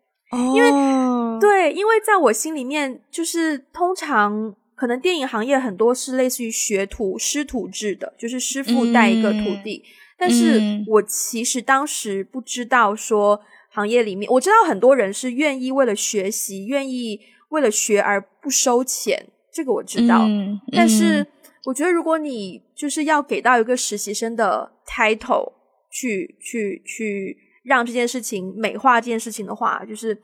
[0.54, 9.84] 因为对，因为在我心里面，就是通常可能电影行业很多是类似于学徒师徒制的，就是师傅带一个徒弟。
[10.18, 13.40] 但是嗯我其实当时不知道说
[13.70, 19.26] 行业里面，我知道很多人是愿意为了学习，愿意为了学而不收钱，
[19.58, 20.24] 这个我知道。
[20.26, 21.26] 嗯但是
[21.64, 25.52] 我觉得如果你就是要给到一个实习生的 title
[25.90, 30.14] 去去去让这件事情美化这件事情的话，就是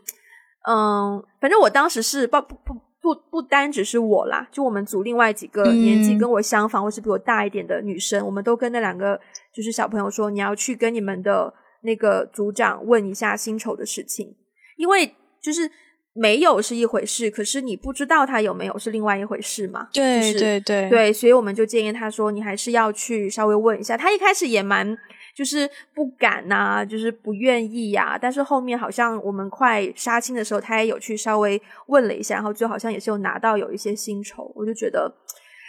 [0.68, 9.20] 嗯，反正我当时是不不不不不单只是我啦，就我们组另外几个年纪跟我相仿或是比我大一点的女生，我们都跟那两个
[9.52, 14.34] 就是小朋友说，你要去跟你们的那个组长问一下薪酬的事情，
[14.78, 15.70] 因为就是
[16.14, 19.88] 没有是一回事，可是你不知道他有没有是另外一回事嘛？
[19.92, 23.96] 对对对对，所以我们就建议他说，你还是要去稍微问一下。
[23.96, 24.96] 他一开始也蛮。
[25.36, 28.16] 就是不敢呐，就是不愿意呀。
[28.16, 34.52] 但是后面好像我们快杀青的时候，他也有去稍微问了一下，然后最后好像也是有拿到有一些薪酬。
[34.54, 35.12] 我就觉得，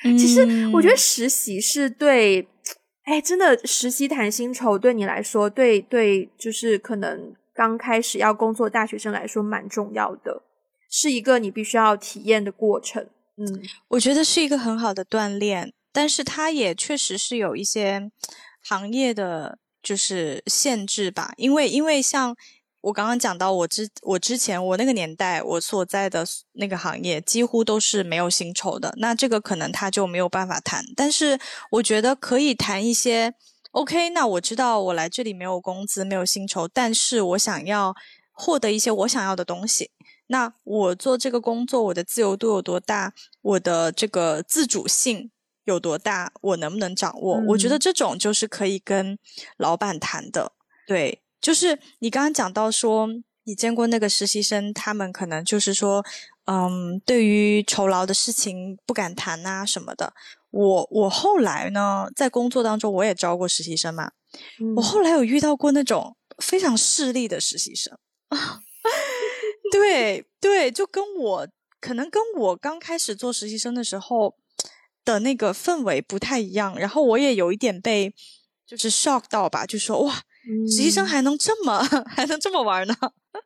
[0.04, 2.48] 其实我觉得实习是对，
[3.06, 10.44] 哎，真的实习谈薪酬对你来说，对对，就是可能刚开始要工作大学生来说蛮重要的，
[10.90, 13.08] 是一个你必须要体验的过程。
[13.38, 18.12] 嗯，我觉得是一个很好的锻炼，但是它也确实是有一些。
[18.68, 22.36] 行业的就是限制吧，因为因为像
[22.82, 30.84] 我刚刚讲到，我之我之前我那个年代我所在的那个行业几乎都是没有薪酬的，那这个可能他就没有办法谈。
[30.96, 31.38] 但是
[31.70, 33.36] 我觉得可以谈一些
[33.76, 37.94] ，OK，那我知道我来这里没有工资没有薪酬，但是我想要
[38.32, 39.92] 获得一些我想要的东西。
[40.28, 43.14] 那我做这个工作，我的自由度有多大？
[43.42, 45.30] 我的这个自主性？
[45.66, 47.44] 有多大，我能不能掌握？
[47.50, 49.18] 我觉得这种就是可以跟
[49.58, 50.54] 老板谈的。
[50.88, 53.10] 对，就是你刚刚讲到说，
[53.46, 56.04] 你见过那个实习生，他们可能就是说，
[56.46, 60.14] 嗯，对于酬劳的事情不敢谈啊什么的。
[60.52, 64.12] 我我后来呢，在工作当中我也招过实习生嘛，
[64.76, 67.98] 我后来有遇到过那种非常势利的实习生
[68.30, 68.62] 啊，
[69.72, 71.48] 对对，就跟我
[71.80, 74.36] 可能跟我刚开始做实习生的时候。
[75.06, 78.12] 的那个氛围不太一样，然后我也有一点被
[78.66, 80.24] 就是 shock 到吧，就说哇，
[80.70, 82.96] 实习生还能这么 还能这么玩呢？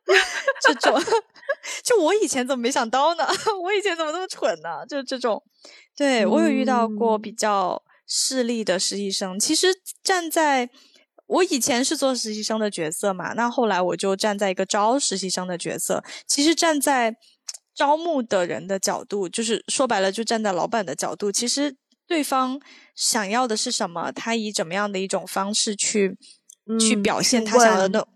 [0.62, 1.00] 这种
[1.84, 3.26] 就我以前怎么没想到呢？
[3.62, 4.84] 我以前怎么那么蠢呢？
[4.88, 5.42] 就这种，
[5.96, 9.38] 对我有遇到过比较势利的实习生。
[9.38, 9.68] 其实
[10.02, 10.68] 站在
[11.26, 16.02] 我以前是做实习生的角色嘛，那后来我就站在一个招实习生的角色。
[16.26, 17.16] 其实站在
[17.74, 21.76] 招募的人的角度，就是说白了，就站在老板的角度，其实
[22.06, 22.60] 对方
[22.94, 26.16] 想要的是什么，他以怎么样的一种方式去
[26.78, 28.06] 去表现他想要的，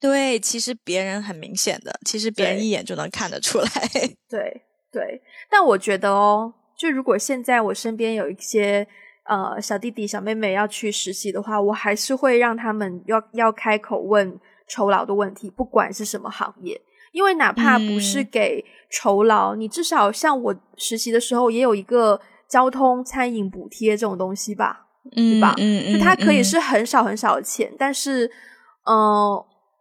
[0.00, 3.66] 对，其实别人很明显的，其实别人一眼就能看得出来。
[4.28, 8.86] 对对，但我觉得哦，就如果现在我身边有一些
[9.24, 14.38] 呃小弟弟小妹妹要去实习的话，我还是会让他们要要开口问
[14.68, 16.80] 酬劳的问题，不管是什么行业。
[17.12, 25.54] 因为哪怕不是给酬劳，你至少像我实习的时候也有一个交通餐饮补贴这种东西吧，对吧？
[25.58, 28.26] 嗯就它可以是很少很少的钱，但是，
[28.86, 28.94] 嗯，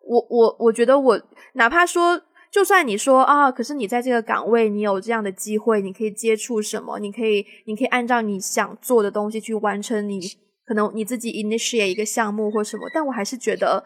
[0.07, 1.21] 我我我觉得我
[1.53, 2.21] 哪怕说，
[2.51, 6.99] 就算你说啊，可是你在这个岗位，你有这样的机会，你可以接触什么？
[6.99, 10.19] 你可以你可以按照你想做的东西去完成你
[10.65, 13.84] 可能你自己 initiate 一个项目或什么，但我还是觉得。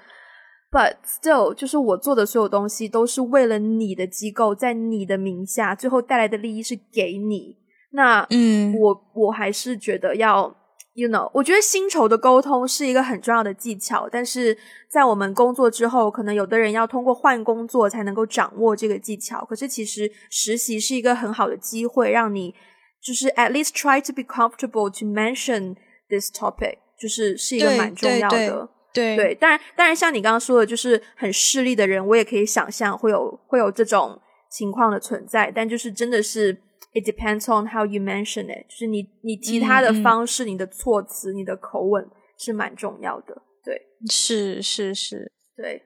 [0.70, 7.56] But still，就是我做的所有东西都是为了你的机构，在你的名下，最后带来的利益是给你。
[7.92, 10.54] 那，嗯，我我还是觉得要
[10.98, 14.10] ，you know，我觉得薪酬的沟通是一个很重要的技巧。
[14.12, 14.58] 但是
[14.90, 19.46] 在我们工作之后，可能有的人要通过换工作才能够掌握这个技巧。
[19.46, 22.56] 可是其实实习是一个很好的机会，让你
[23.00, 25.76] 就是 at least try to be comfortable to mention
[26.10, 28.70] this topic，就是是一个蛮重要的。
[28.94, 34.20] 对对，当然，当然，像你刚刚说的，就是很势利的人，我也可以想象会有会有这种
[34.50, 35.52] 情况的存在。
[35.54, 36.58] 但就是真的是
[36.94, 43.42] ，it depends on how you mention it，就是你你提他的方式、你的措辞、你的口吻是蛮重要的。
[43.64, 45.84] 对，是是是，对。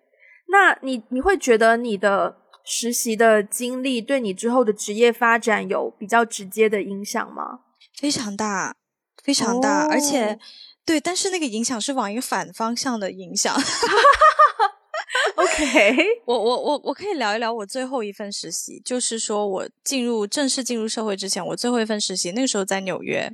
[0.48, 7.60] 那你你会觉得你的实习的经历对你之后的职业发展有比较直接的影响吗？
[8.00, 8.76] 非常大，
[9.24, 10.38] 非常大，而且。
[10.84, 13.56] 对，但是那个影响是往一个反方向的影响。
[15.36, 23.30] OK，我我我我可以聊一聊我最后一份实习，就是说我进入正式进入社会之前，我最后一份实习那个时候在纽约，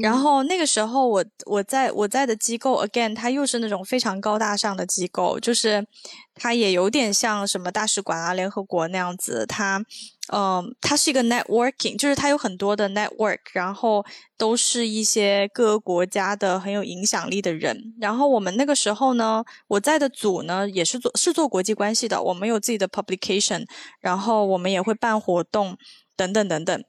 [0.00, 5.86] 然后那个时候我我在我在的机构，again，它又是那种非常高大上的机构，就是
[6.34, 9.84] 它也有点像什么大使馆啊、联合国那样子，它。
[10.32, 14.04] 嗯，它是一个 networking，就是它有很多的 network，然后
[14.36, 17.94] 都是一些各个国家的很有影响力的人。
[17.98, 23.66] 然后我们那个时候呢，我在的组呢也是做是做国际关系的，我们有自己的 publication，
[24.00, 25.78] 然后我们也会办活动
[26.14, 26.84] 等等等等。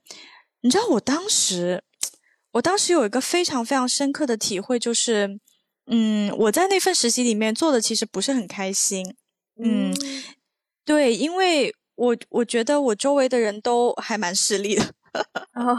[0.61, 1.83] 你知道我当时
[2.51, 5.39] 我当时有一个非常非常深刻的体会，就是，
[5.87, 9.15] 嗯，我在那份实习里面做的其实不是很开心，
[9.63, 9.95] 嗯，
[10.83, 14.83] 对，因为我我觉得我周围的人都还蛮势利的，
[15.53, 15.77] 哦，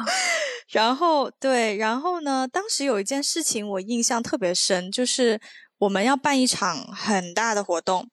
[0.68, 5.40] 然后对，然后呢，当时有一件事情我印象特别深，就是
[5.78, 8.08] 我们要办一场很大的活动，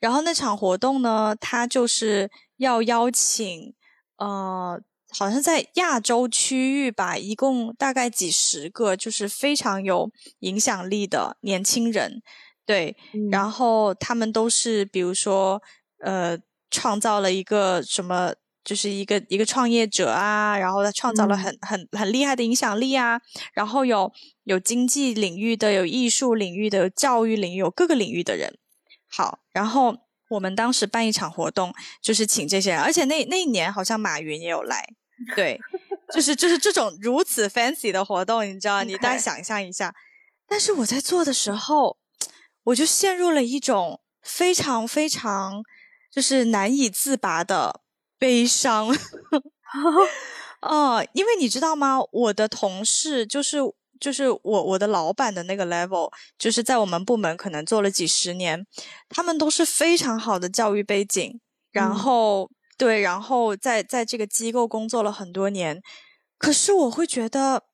[0.00, 3.74] 然后那场活动呢，它就是要邀请
[4.18, 4.80] 呃。
[5.16, 12.20] 好像在亚洲区域吧，一共大概几十个，就是非常有影响力的年轻人，
[12.66, 13.30] 对，嗯。
[13.30, 15.62] 然后他们都是比如说
[16.00, 16.36] 呃，
[16.74, 23.20] 创造了一个什么，就是一个一个创业者啊，然后他创造了嗯很、很很厉害的影响力啊，
[23.52, 24.12] 然后有
[24.42, 28.58] 有经济领域的，有艺术领域的，有教育领域，有各个领域的人。
[29.06, 29.96] 好，然后
[30.30, 31.72] 我们当时办一场活动，
[32.02, 34.84] 就是请这些人，而且那那一年好像马云也有来，
[35.36, 35.60] 对，
[36.12, 39.94] 就是就是这种如此 fancy 的活动，你知道，你大概 OK 想象一下。
[40.48, 41.96] 但是我在做的时候，
[42.64, 45.62] 我就陷入了一种非常非常
[46.14, 47.80] 就是难以自拔的
[48.18, 48.88] 悲伤。
[50.62, 51.98] 哦，因为你知道吗？
[52.12, 53.58] 我的同事就是
[54.00, 58.64] 就是我我的老板的那个 level，就是在我们部门可能做了几十年，
[59.08, 61.40] 他们都是非常好的教育背景，
[61.70, 65.82] 然嗯后、对，然后在在这个机构工作了很多年，
[66.38, 67.64] 可是我会觉得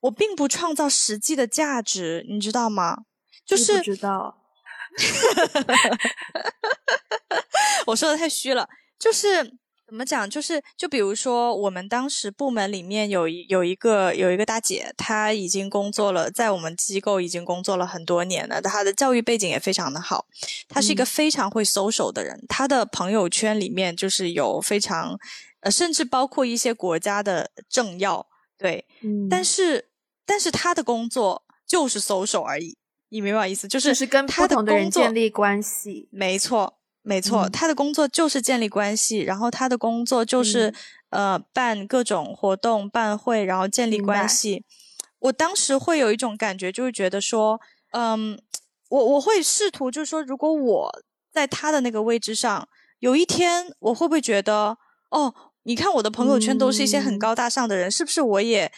[0.00, 2.98] 我并不创造实际的价值，你知道吗？
[3.44, 4.41] 就是不知道，
[7.86, 8.68] 我说的太虚了，
[8.98, 9.42] 就是
[9.86, 10.28] 怎么讲？
[10.28, 20.26] 就是就比如说，我们当时部门里面有一有一个有一个大姐，她已经工作了，在我们机构已经工作了很多年了，她的教育背景也非常的好，
[20.68, 25.18] 她是一个嗯非常会 social 的人，她的朋友圈里面就是有非常
[25.60, 28.26] 呃，甚至包括一些国家的政要，
[28.56, 29.90] 对，嗯，但是
[30.24, 32.78] 但是她的工作就是 social 而已。
[33.12, 33.68] 你明白我意思？
[33.68, 40.74] 就是就是跟不同的人工作建立关系，没错，没错，嗯他的工作就是建立关系，然后他的工作就是、嗯
[41.12, 44.64] 呃办各种活动、办会，然后建立关系。
[45.18, 47.60] 我当时会有一种感觉，就是觉得说，
[47.90, 48.40] 嗯，
[48.88, 50.90] 我我会试图就是说，如果我
[51.30, 52.66] 在他的那个位置上，
[53.00, 54.78] 有一天我会不会觉得，
[55.10, 55.34] 哦，
[55.64, 58.72] 你看我的朋友圈都是一些很嗯高大上的人，是不是我也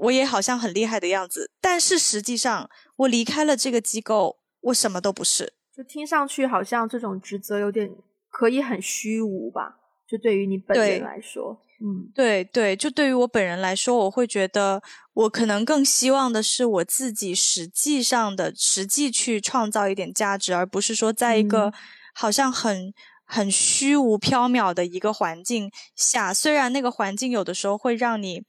[0.00, 1.50] 我也好像很厉害的样子？
[1.60, 5.52] 但是实际上，我离开了这个机构，我什么都不是。
[5.76, 7.90] 就听上去好像这种职责有点
[8.28, 9.76] 可以很虚无吧？
[10.08, 14.82] 就对于你本人来说，嗯对对，就对于我本人来说，我会觉得
[15.14, 21.72] 我可能更希望的是我自己实际上的实际去创造一点价值，而不是说在一个嗯
[22.12, 22.92] 好像很
[23.24, 28.42] 很虚无缥缈的一个环境下，虽然那个环境有的时候会让你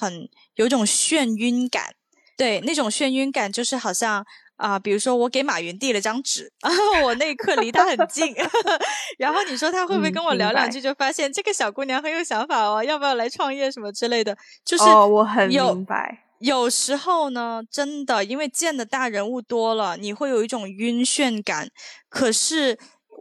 [0.00, 1.94] 很有一种眩晕感，
[2.36, 4.24] 对，那种眩晕感就是好像。
[4.60, 8.34] 啊、比如说我给马云递了张纸， 然后我那一刻离他很近，
[9.16, 14.36] 然后你说他会不会跟我聊两句，就发现这个小姑娘很有想法哦，要不要来创业什么之类的？
[14.62, 21.70] 就是哦，我很明白，有时候呢，真的因为见的大人物多了，你会有一种晕眩感。
[22.10, 22.78] 可是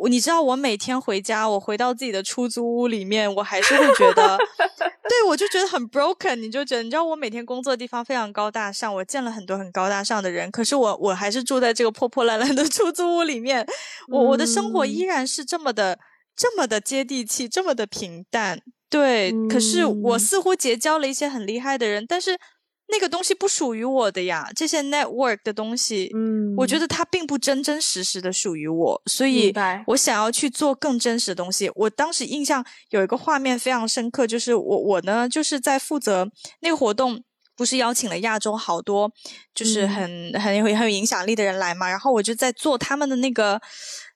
[0.09, 4.38] 你知道，我每天回家，我回到自己的出租屋里面，我还是会觉得，
[5.10, 6.36] 对我就觉得很 broken。
[6.36, 13.66] 你就觉得，你知道，我每天工作的地方非常高大上，我见了很多很高大上的人，可是我我还是住在这个破破烂烂的出租屋里面，
[14.07, 15.99] 我我的生活依嗯然是这么的
[16.36, 18.62] 这么的接地气，这么的平淡。
[18.89, 22.39] 对，可是我嗯似乎结交了一些很厉害的人，但是
[22.92, 24.50] 那个东西不属于我的呀。
[24.56, 29.54] 这些 network 的东西，嗯，我觉得它并不真真实实的属于我，所以
[29.88, 31.72] 我想要去做更真实的东西。
[31.76, 36.30] 我当时印象有一个画面非常深刻，就是我我呢就是在负责
[36.62, 37.24] 那个活动。
[37.56, 39.12] 不是邀请了亚洲好多
[39.54, 43.60] 就是嗯很、很有很有影响力的人来嘛，然后我就在做他们的那个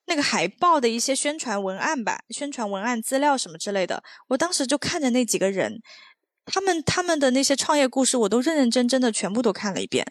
[0.06, 4.02] 那个海报的一些宣传文案吧，宣传文案资料什么之类的。
[4.30, 5.82] 我当时就看着那几个人，
[6.46, 10.06] 他们他们的那些创业故事，我都认认真真的全部都看了一遍。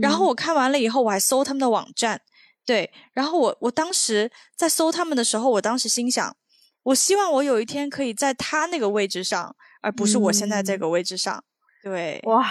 [0.00, 2.20] 然后嗯我看完了以后，我还搜他们的网站，
[2.66, 2.92] 对。
[3.12, 6.36] 然后我我当时在搜他们的时候，我当时心想，
[6.82, 11.42] 我希望我有一天可以在他那个位置上，而不是我现在这嗯个位置上。
[11.82, 12.46] 对，哇，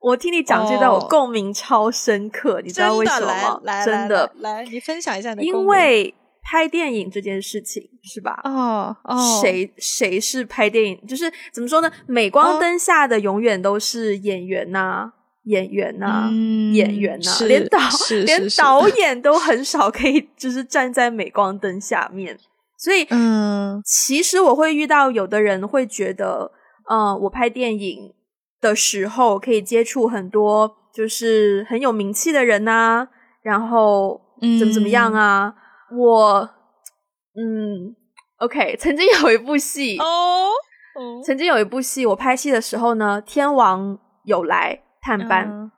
[0.00, 3.84] 我听你讲这段，我哦共鸣超深刻，你知道为什么吗？
[3.84, 6.14] 真的，来，你分享一下你的共因为
[6.44, 8.38] 拍电影这件事情是吧？
[8.44, 11.06] 哦哦，谁谁是拍电影？
[11.06, 11.90] 就是怎么说呢？
[12.06, 15.10] 镁光哦灯下的永远都是演员呐、
[15.44, 17.78] 演员呐、嗯演员呐、是连导
[18.26, 22.38] 连导演都很少可以就是站在镁光灯下面，
[22.78, 26.52] 所以嗯其实我会遇到有的人会觉得，
[26.88, 28.12] 呃，我拍电影
[28.60, 33.08] 的时候，可以接触很多就是很有名气的人呐、
[33.42, 34.20] 然后
[34.58, 35.54] 怎么怎么样啊？
[35.96, 36.50] 我
[37.34, 37.94] 嗯
[38.38, 40.48] ，OK，曾经有一部戏哦，
[41.24, 45.70] 曾经有一部戏，我拍戏的时候呢，天王有来探班，嗯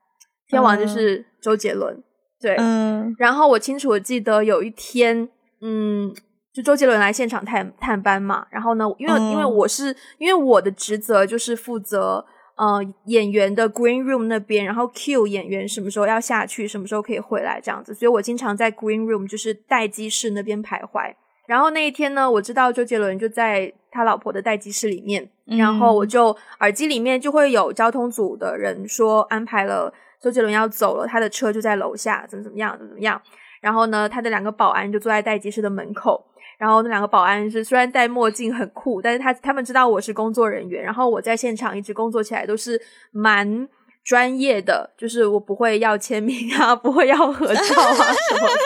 [0.49, 2.03] 天王就是周杰伦，
[2.41, 3.15] 对，嗯。
[3.19, 5.29] 然后我清楚的记得有一天，
[5.61, 6.15] 嗯，
[6.53, 12.25] 就周杰伦来现场探探班嘛，然后呢，因为、嗯因为我是因为我的职责就是负责
[12.57, 21.15] 呃演员的 green room 那边，然后 cue 演员什么时候要下去，什么时候可以回来这样子，所以我经常在 green room 就是待机室那边徘徊。
[21.47, 33.21] 然后那一天呢，我知道周杰伦就在他老婆的待机室里面，然后我就耳机里面就会有交通组的人说安排了周杰伦要走了，他的车就在楼下，怎么怎么样，怎么怎么样。
[33.61, 36.25] 然后呢，他的两个保安就坐在待机室的门口。
[36.59, 42.81] 然后那两个保安是虽然戴墨镜很酷，但是他他们知道我是工作人员，然后我在现场一直工作起来都是
[43.13, 43.69] 蛮
[44.05, 48.61] 专业的，就是我不会要签名啊， 不会要合照啊什么的。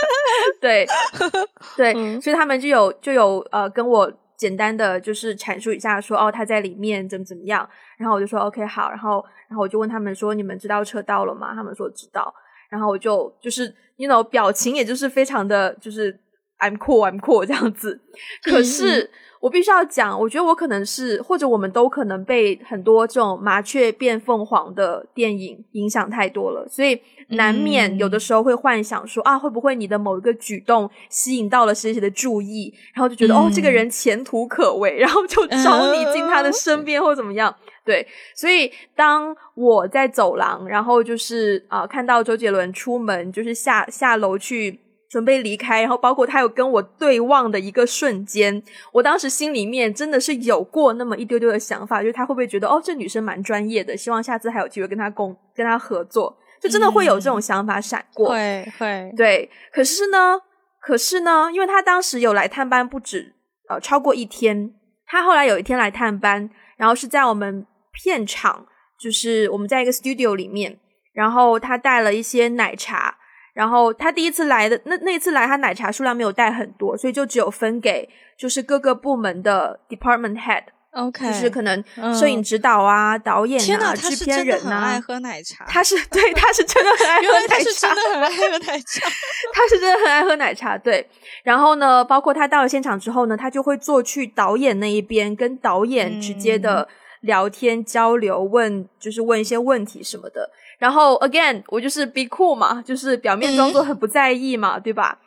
[0.60, 0.86] 对
[1.76, 7.68] 对，嗯所以他们就有就有呃跟我简单的就是阐述一下说哦他在里面怎么怎么样，
[7.98, 11.54] 然后我就说 OK 好，然后然后我就问他们说你们知道车到了吗？
[11.54, 12.32] 他们说知道，
[12.68, 16.18] 然后我就就是 you know 表情也就是非常的就是
[16.60, 18.00] I'm cool I'm cool 这样子，
[18.42, 19.10] 可是。
[19.40, 37.56] 我必须要讲，我觉得我可能是，或者我们都可能被很多这种麻雀变凤凰的电影影响太多了，所以难免有的时候会幻想说、啊，会不会你的某一个举动吸引到了谁谁的注意，然后就觉得、嗯哦，这个人前途可畏，然后就招你进他的身边或怎么样。
[37.82, 44.80] 对，所以当我在走廊，然后就是啊、呃看到周杰伦出门，就是下下楼去。
[45.10, 58.28] 准备离开，然后包括他有跟我对望的一个瞬间，我当时心里面真的是有过那么一丢丢的想法，就是他会不会觉得哦，这女生蛮专业的，希望下次还有机会跟他共跟他合作，就真的会有这种想法闪过。
[58.28, 60.40] 会会，对，可是呢，
[60.80, 63.34] 可是呢，因为他当时有来探班不止
[63.68, 64.72] 呃超过一天，
[65.06, 68.64] 他后来有一天来探班，然后是在我们片场，
[68.96, 70.78] 就是我们在一个 studio 里面，
[71.12, 73.16] 然后他带了一些奶茶。
[73.52, 89.08] 然后他第一次来的那那一次来，他奶茶数量没有带很多，所以就只有分给就是各个部门的 department head，OK，就是可能嗯摄影指导啊、导演天啊、制是真的片人啊很爱，喝奶茶，他是对，他是真的很爱 喝奶茶他是真，的很爱喝奶茶。
[89.52, 90.78] 他是真的很爱喝奶茶。
[90.78, 91.06] 对，
[91.42, 96.88] 然后呢，包括他到了现场之后呢，他就会坐去导演那一边，跟导演直接的
[97.20, 100.50] 聊天交流，问就是问一些问题什么的。
[100.80, 105.18] 然后 again，我就是 be cool 嘛，就是表面装作很不在意嘛，对吧？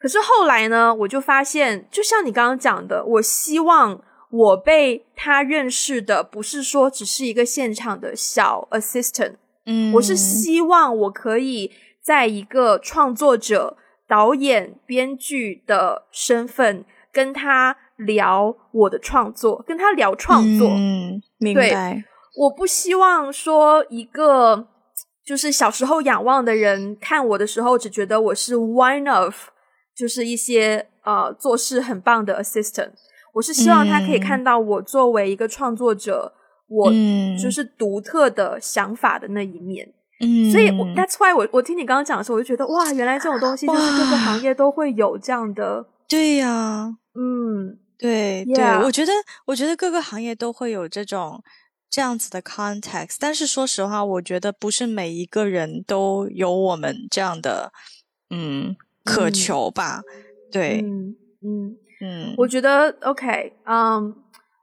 [0.00, 11.70] 可是后来呢，我就发现，就像你刚刚讲的，我希望我被他认识的不是说只是一个现场的小 assistant，嗯我是希望我可以
[12.02, 13.76] 在一个创作者、
[14.08, 20.68] 导演、编剧的身份跟他聊我的创作，跟他聊创作。
[20.68, 22.04] 嗯，明白。
[22.36, 24.66] 我不希望说一个
[25.24, 29.34] 就是小时候仰望的人看我的时候，只觉得我是 one of，
[29.96, 32.90] 就是一些呃做事很棒的 assistant。
[33.34, 34.20] 我是希望他可以嗯。
[34.20, 36.32] 看到我作为一个创作者，
[36.68, 37.36] 我嗯。
[37.38, 39.92] 就是独特的想法的那一面。
[40.20, 49.12] 嗯，所以我，That's why 我我听你刚刚讲的时候，我就觉得哇，原来这种东西就是各个行业都会有这样的，对呀、嗯，对对，我觉得
[49.46, 51.42] 我觉得各个行业都会有这种
[51.94, 57.72] 这样子的 context，但是说实话，我觉得不是每一个人都有我们这样的
[58.30, 58.74] 嗯
[59.04, 60.02] 渴嗯求吧？
[60.50, 64.12] 对，嗯嗯，嗯，我觉得 OK，嗯、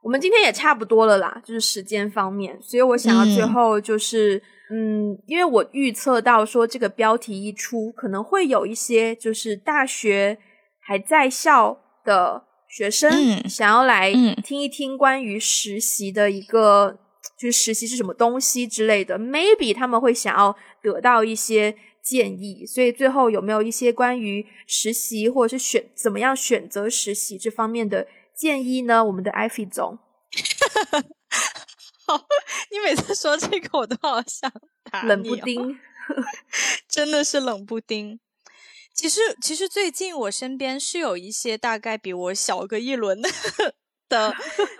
[0.02, 3.50] 我们今天也差不多了啦，就是时间方面，所以我想要最嗯。
[3.54, 10.36] 后就是，嗯因为我预测到说这个标题一出，可能会有一些就是大学
[10.80, 14.36] 还在校的学生嗯想要来嗯。
[14.42, 16.98] 听一听关于实习的一个，
[17.42, 29.04] 就是实习是什么东西之类的，maybe 他们会想要得到一些建议，所以最后有没有一些关于实习或者是选怎么样选择实习这方面的建议呢？
[29.04, 29.98] 我们的艾菲总，
[32.06, 32.26] 好
[32.70, 34.48] 你每次说这个，我都好想
[34.88, 35.76] 打冷不丁，
[36.88, 38.20] 真的是冷不丁。
[38.94, 43.28] 其实，其实最近我身边是有一些大概比我小个一轮的
[44.12, 44.34] 的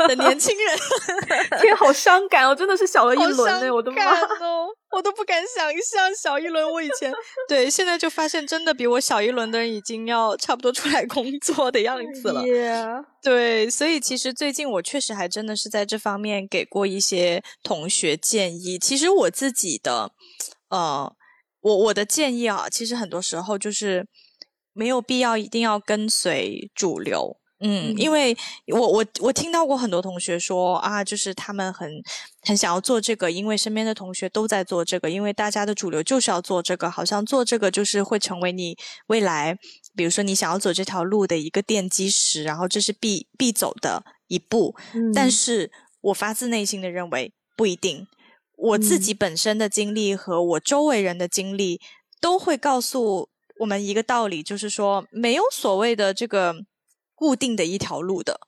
[0.07, 0.79] 的年轻人，
[1.63, 3.97] 天，好伤感哦，真的是小了一好轮呢，伤我的妈！
[3.97, 4.69] 感哦！
[4.91, 6.71] 我都不敢想象小一轮。
[6.71, 7.11] 我以前
[7.49, 12.43] 对，现在就发现真的比我小一轮的人已经要差不多出来工作的样子了。
[13.23, 18.79] 对，所以其实最近我确实还真的是在这方面给过一些同学建议。
[18.79, 20.11] 其实我自己的，
[20.69, 21.11] 呃，
[21.63, 24.07] 我我的建议啊，其实很多时候就是
[24.75, 27.39] 没有必要一定要跟随主流。
[27.65, 28.37] 嗯，因为
[28.67, 31.89] 我我我听到过很多同学说啊，就是他们很
[32.41, 39.57] 很想要做这个，因为身边的同学都在做这个，因为大家的主流就是要做这个，好像做这个就是会成为你未来，
[39.95, 44.75] 比如说你想要走这条路的一个奠基石，然后这是必必走的一步。
[45.15, 48.09] 但是我发自内心的认为不一定，
[48.57, 51.81] 我自己本身的经历和我周围人的经历
[52.21, 53.29] 都会告诉
[53.61, 56.57] 我们一个道理，就是说没有所谓的这个。
[57.23, 58.41] 固定的一条路的，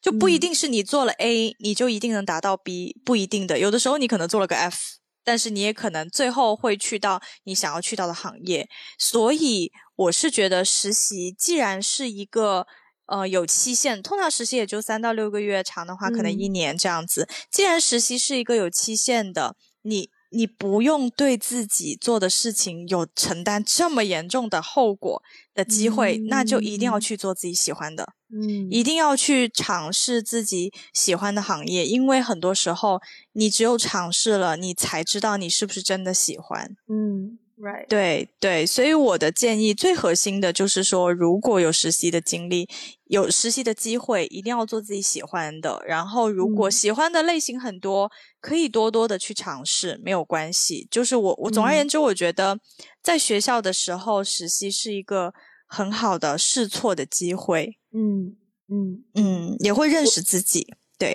[0.00, 3.58] 就不一定是你做了 A，你就一定能达到 B，不一定的。
[3.58, 4.78] 有的时候你可能做了个 F，
[5.24, 8.68] 但是你也可能最后会去到你想要去到的行业。
[8.96, 12.68] 所以我是觉得实习既然是一个
[13.06, 17.28] 呃有期限，通常实习也就三到六个月，长的话可能一年这样子。
[17.50, 20.08] 既然实习是一个有期限的，你。
[20.30, 25.22] 你不用对自己做的事情有承担这么严重的后果
[25.54, 33.00] 的机会，那就一定要去做自己喜欢的，嗯，一定要去尝试自己喜欢的行业，因为很多时候
[33.32, 37.38] 你只有尝试了，你才知道你是不是真的喜欢，嗯。
[37.62, 42.66] Right，对对，所以我的建议最核心的就是说，如果有实习的经历，
[43.04, 45.82] 有实习的机会，一定要做自己喜欢的。
[45.86, 50.88] 然后，如果喜欢的类型很多，可以多多的去尝试，没有关系。
[50.90, 52.58] 就是我我总而言之，我觉得
[53.02, 55.34] 在学校的时候实习是一个
[55.66, 57.76] 很好的试错的机会。
[57.92, 58.36] 嗯
[58.68, 60.66] 嗯嗯，也会认识自己。
[60.98, 61.14] 对，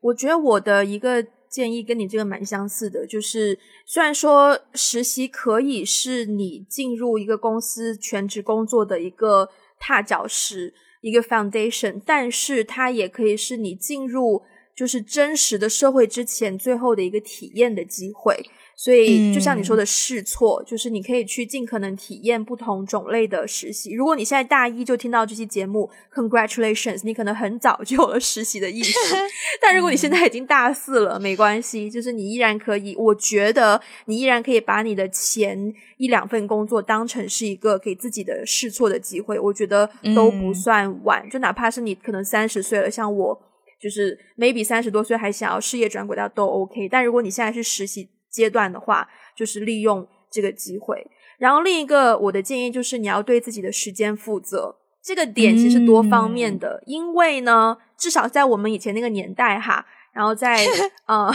[0.00, 1.24] 我觉得我的一个。
[1.54, 9.48] 建议跟你这个蛮相似的，就是虽然说实习可以是你进入一个公司全职工作的一个
[9.78, 14.42] 踏脚石，一个 foundation，但是它也可以是你进入
[14.74, 18.44] 就是真实的社会之前最后的一个体验的机会。
[18.76, 23.92] 所以，就像你说的试错，就是你可以去尽可能体验不同种类的实习。
[23.94, 28.98] 如果你现在大一就听到这期节目，Congratulations，你可能很早就有了实习的意识。
[29.62, 32.96] 但如果你现在已经大四了，没关系，就是你依然可以。
[32.96, 39.38] 我觉得你依然可以把你的前一两份工作当成是一个给自己的试错的机会。
[39.38, 43.40] 我觉得都不算晚，就哪怕是你可能三十岁了，像我，
[43.80, 46.88] 就是 maybe 三十多岁还想要事业转轨道都 OK。
[46.88, 51.06] 但如果你现在是实习，阶段的话，就是利用这个机会。
[51.38, 54.76] 然后另一个我的建议就是，你要对自己的时间负责。
[55.02, 60.64] 这个点其实多方面的，因为呢，至少在我们以前那个年代哈，然后在
[61.04, 61.30] 呃，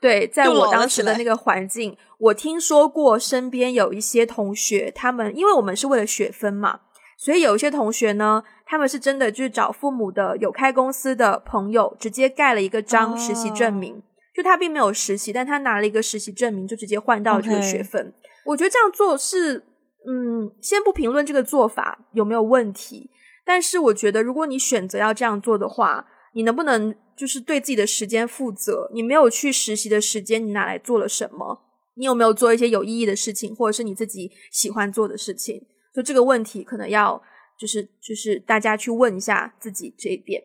[0.00, 6.80] 对，在我当时的那个环境，我听说过身边有一些同学，他们因为我们是为了学分嘛，
[7.16, 14.00] 所以有一些同学呢，他们是真的就是找父母的有开公司的朋友，直接盖了一个章实习证明。
[14.38, 18.14] 就他并没有实习，但他拿了一个实习证明，就直接换到这个学分。
[18.44, 19.64] 我觉得这样做是，
[20.06, 23.10] 嗯，先不评论这个做法有没有问题，
[23.44, 28.88] 但是我觉得如果你选择要这样做的话，你能不能就是对自己的时间负责？
[28.94, 31.64] 你没有去实习的时间，你拿来做了什么？
[31.96, 35.66] 你有没有做一些有意义的事情，或者是你自己喜欢做的事情？
[35.92, 37.20] 就这个问题，可能要
[37.58, 40.40] 就是就是大家去问一下自己这一点。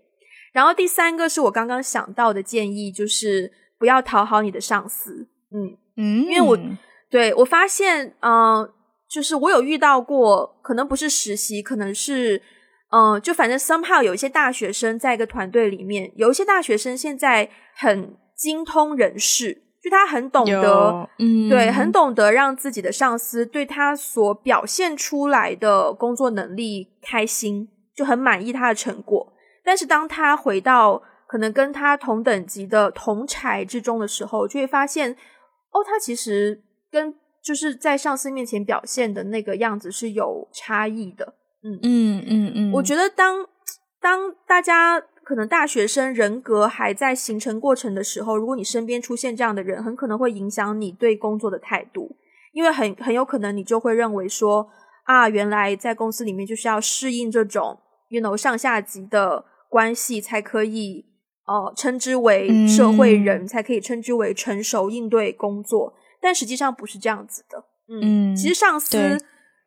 [0.52, 3.54] 然后第三个是我刚刚想到的建议，就是。
[3.84, 5.76] 不要讨好你的上司，嗯。
[5.98, 6.58] 嗯，因为我
[7.10, 8.72] 对我发现，嗯，
[9.10, 12.42] 就是我有遇到过，可能不是实习，可能是，
[12.92, 31.04] 嗯，就反正 somehow 有一些大学生在一个团队里面，有一些大学生现在很精通人事，就他很懂得，嗯，对，很懂得让自己的上司对他所表现出来的工作能力开心，就很满意他的成果，但是当他回到
[31.34, 35.12] 可能跟他同等级的同才之中的时候，就会发现，
[35.72, 36.62] 哦，他其实
[36.92, 41.34] 跟就是在上司面前表现的那个样子是有差异的。
[41.64, 43.48] 嗯嗯嗯嗯，我觉得当
[44.00, 52.16] 当大家可能大学生人格还在形成过程的时候，如果你身边出现这样的人，很可能会影响你对工作的态度，
[52.52, 54.70] 因为很很有可能你就会认为说，
[55.06, 57.80] 啊，原来在公司里面就是要适应这种
[58.10, 61.12] you know 上下级的关系才可以。
[61.46, 67.64] 哦，称之为社会人才可以称之为成熟应对工作，但实际上不是这样子的。
[67.90, 69.18] 嗯，其实上司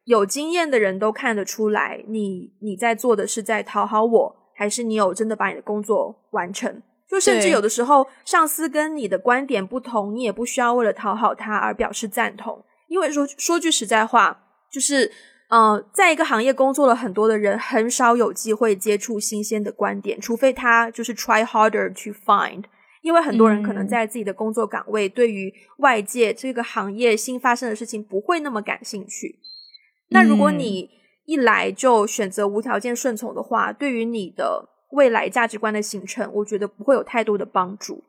[0.04, 6.82] 有经验的人都看得出来，你你在做的是在讨好我，还是你有真的把你的工作完成？
[7.08, 12.64] 就甚至有的时候，上司跟你的观点不同，你也不需要为了讨好他而表示赞同。
[12.88, 15.12] 因为说说句实在话，就是
[15.48, 22.64] 呃，在一个行业工作了很多的人，很少有机会接触新鲜的观点，除非他就是 try harder to find。
[23.02, 29.38] 因为很多人可能嗯在自己的工作岗位，对于外界这个行业新发生的事情不会那么感兴趣。
[30.08, 30.90] 那如果嗯你
[31.24, 38.02] 一来就选择无条件顺从的话，对于你的未来价值观的形成，我觉得不会有太多的帮助。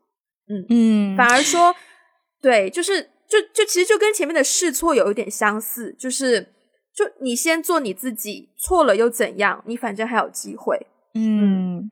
[0.48, 1.72] 嗯嗯，反而说，
[2.42, 6.54] 对，就是就就其实就跟前面的试错有一点相似，就是
[6.98, 9.62] 就你先做你自己，错了又怎样？
[9.66, 10.76] 你反正还有机会。
[11.14, 11.88] 嗯，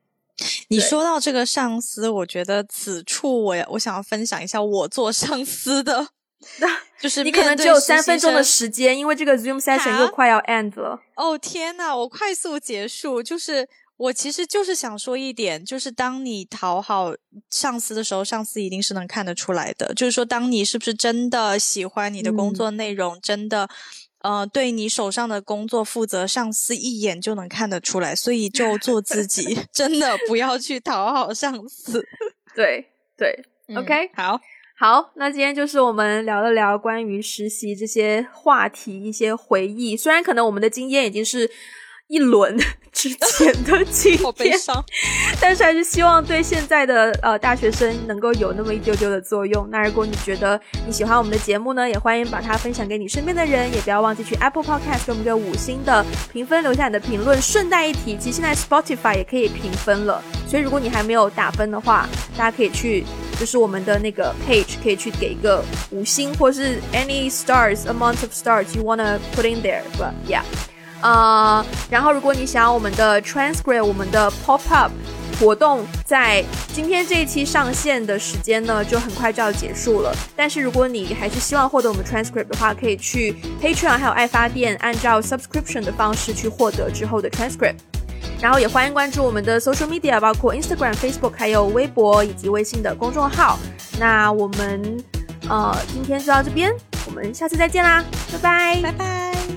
[0.67, 6.09] 你说到这个上司，我觉得此处我也我想要分享一下我做上司的，
[7.01, 11.01] 就是你可能只有三分钟的时间，因为这个 Zoom session 又快要 end 了。
[11.15, 17.15] 哦天呐，我快速结束，就是我其实就是想说一点，就是当你讨好
[17.49, 19.95] 上司的时候，上司一定是能看得出来的。
[19.95, 23.69] 就是说，当你是不是真的喜欢你的工嗯作内容，真的
[24.27, 28.13] 呃对你手上的工作负责，上司一眼就能看得出来。
[28.17, 32.05] 所以就做自己， 真的不要去讨好上司。
[32.57, 34.41] 对对嗯 OK 好，
[34.77, 39.97] 好，那今天就是我们聊了聊关于实习这些话题，一些回忆。
[39.97, 41.49] 虽然可能我们的经验已经是
[42.09, 42.57] 一轮
[42.93, 44.85] 之前的 经验，好悲伤。
[45.41, 49.69] 但是还是希望对现在的呃大学生能够有那么一丢丢的作用。
[49.71, 57.41] 那如果你觉得你喜欢我们的节目呢，也欢迎把它分享给你身边的人，也不要忘记去 Apple Podcast 给我们个五星的评分，留下你的评论。
[57.43, 63.05] 顺带一提，其实现在 Spotify 也可以评分了，所以如果你还没有打分的话，大家可以去
[63.39, 69.83] 就是我们的那个 page 可以去给一个五星，或是 any stars amount of stars you wanna put in there。
[69.99, 70.43] But yeah。
[71.03, 74.91] 呃，然后如果你想要我们的 transcript，我们的 pop up
[75.39, 76.43] 活动在
[76.73, 80.15] 今天这一期上线的时间呢，就很快就要结束了。
[80.35, 87.77] 但是如果你还是希望获得我们 transcript 的话，可以去 Patreon 还有爱发电，按照 subscription 的方式去获得之后的 transcript。
[88.41, 93.59] 然后也欢迎关注我们的 social media，包括 Instagram、Facebook，还有微博以及微信的公众号。
[93.99, 95.05] 那我们
[95.49, 96.73] 呃今天就到这边，
[97.07, 98.81] 我们下次再见啦，拜拜。
[98.83, 99.56] 拜拜。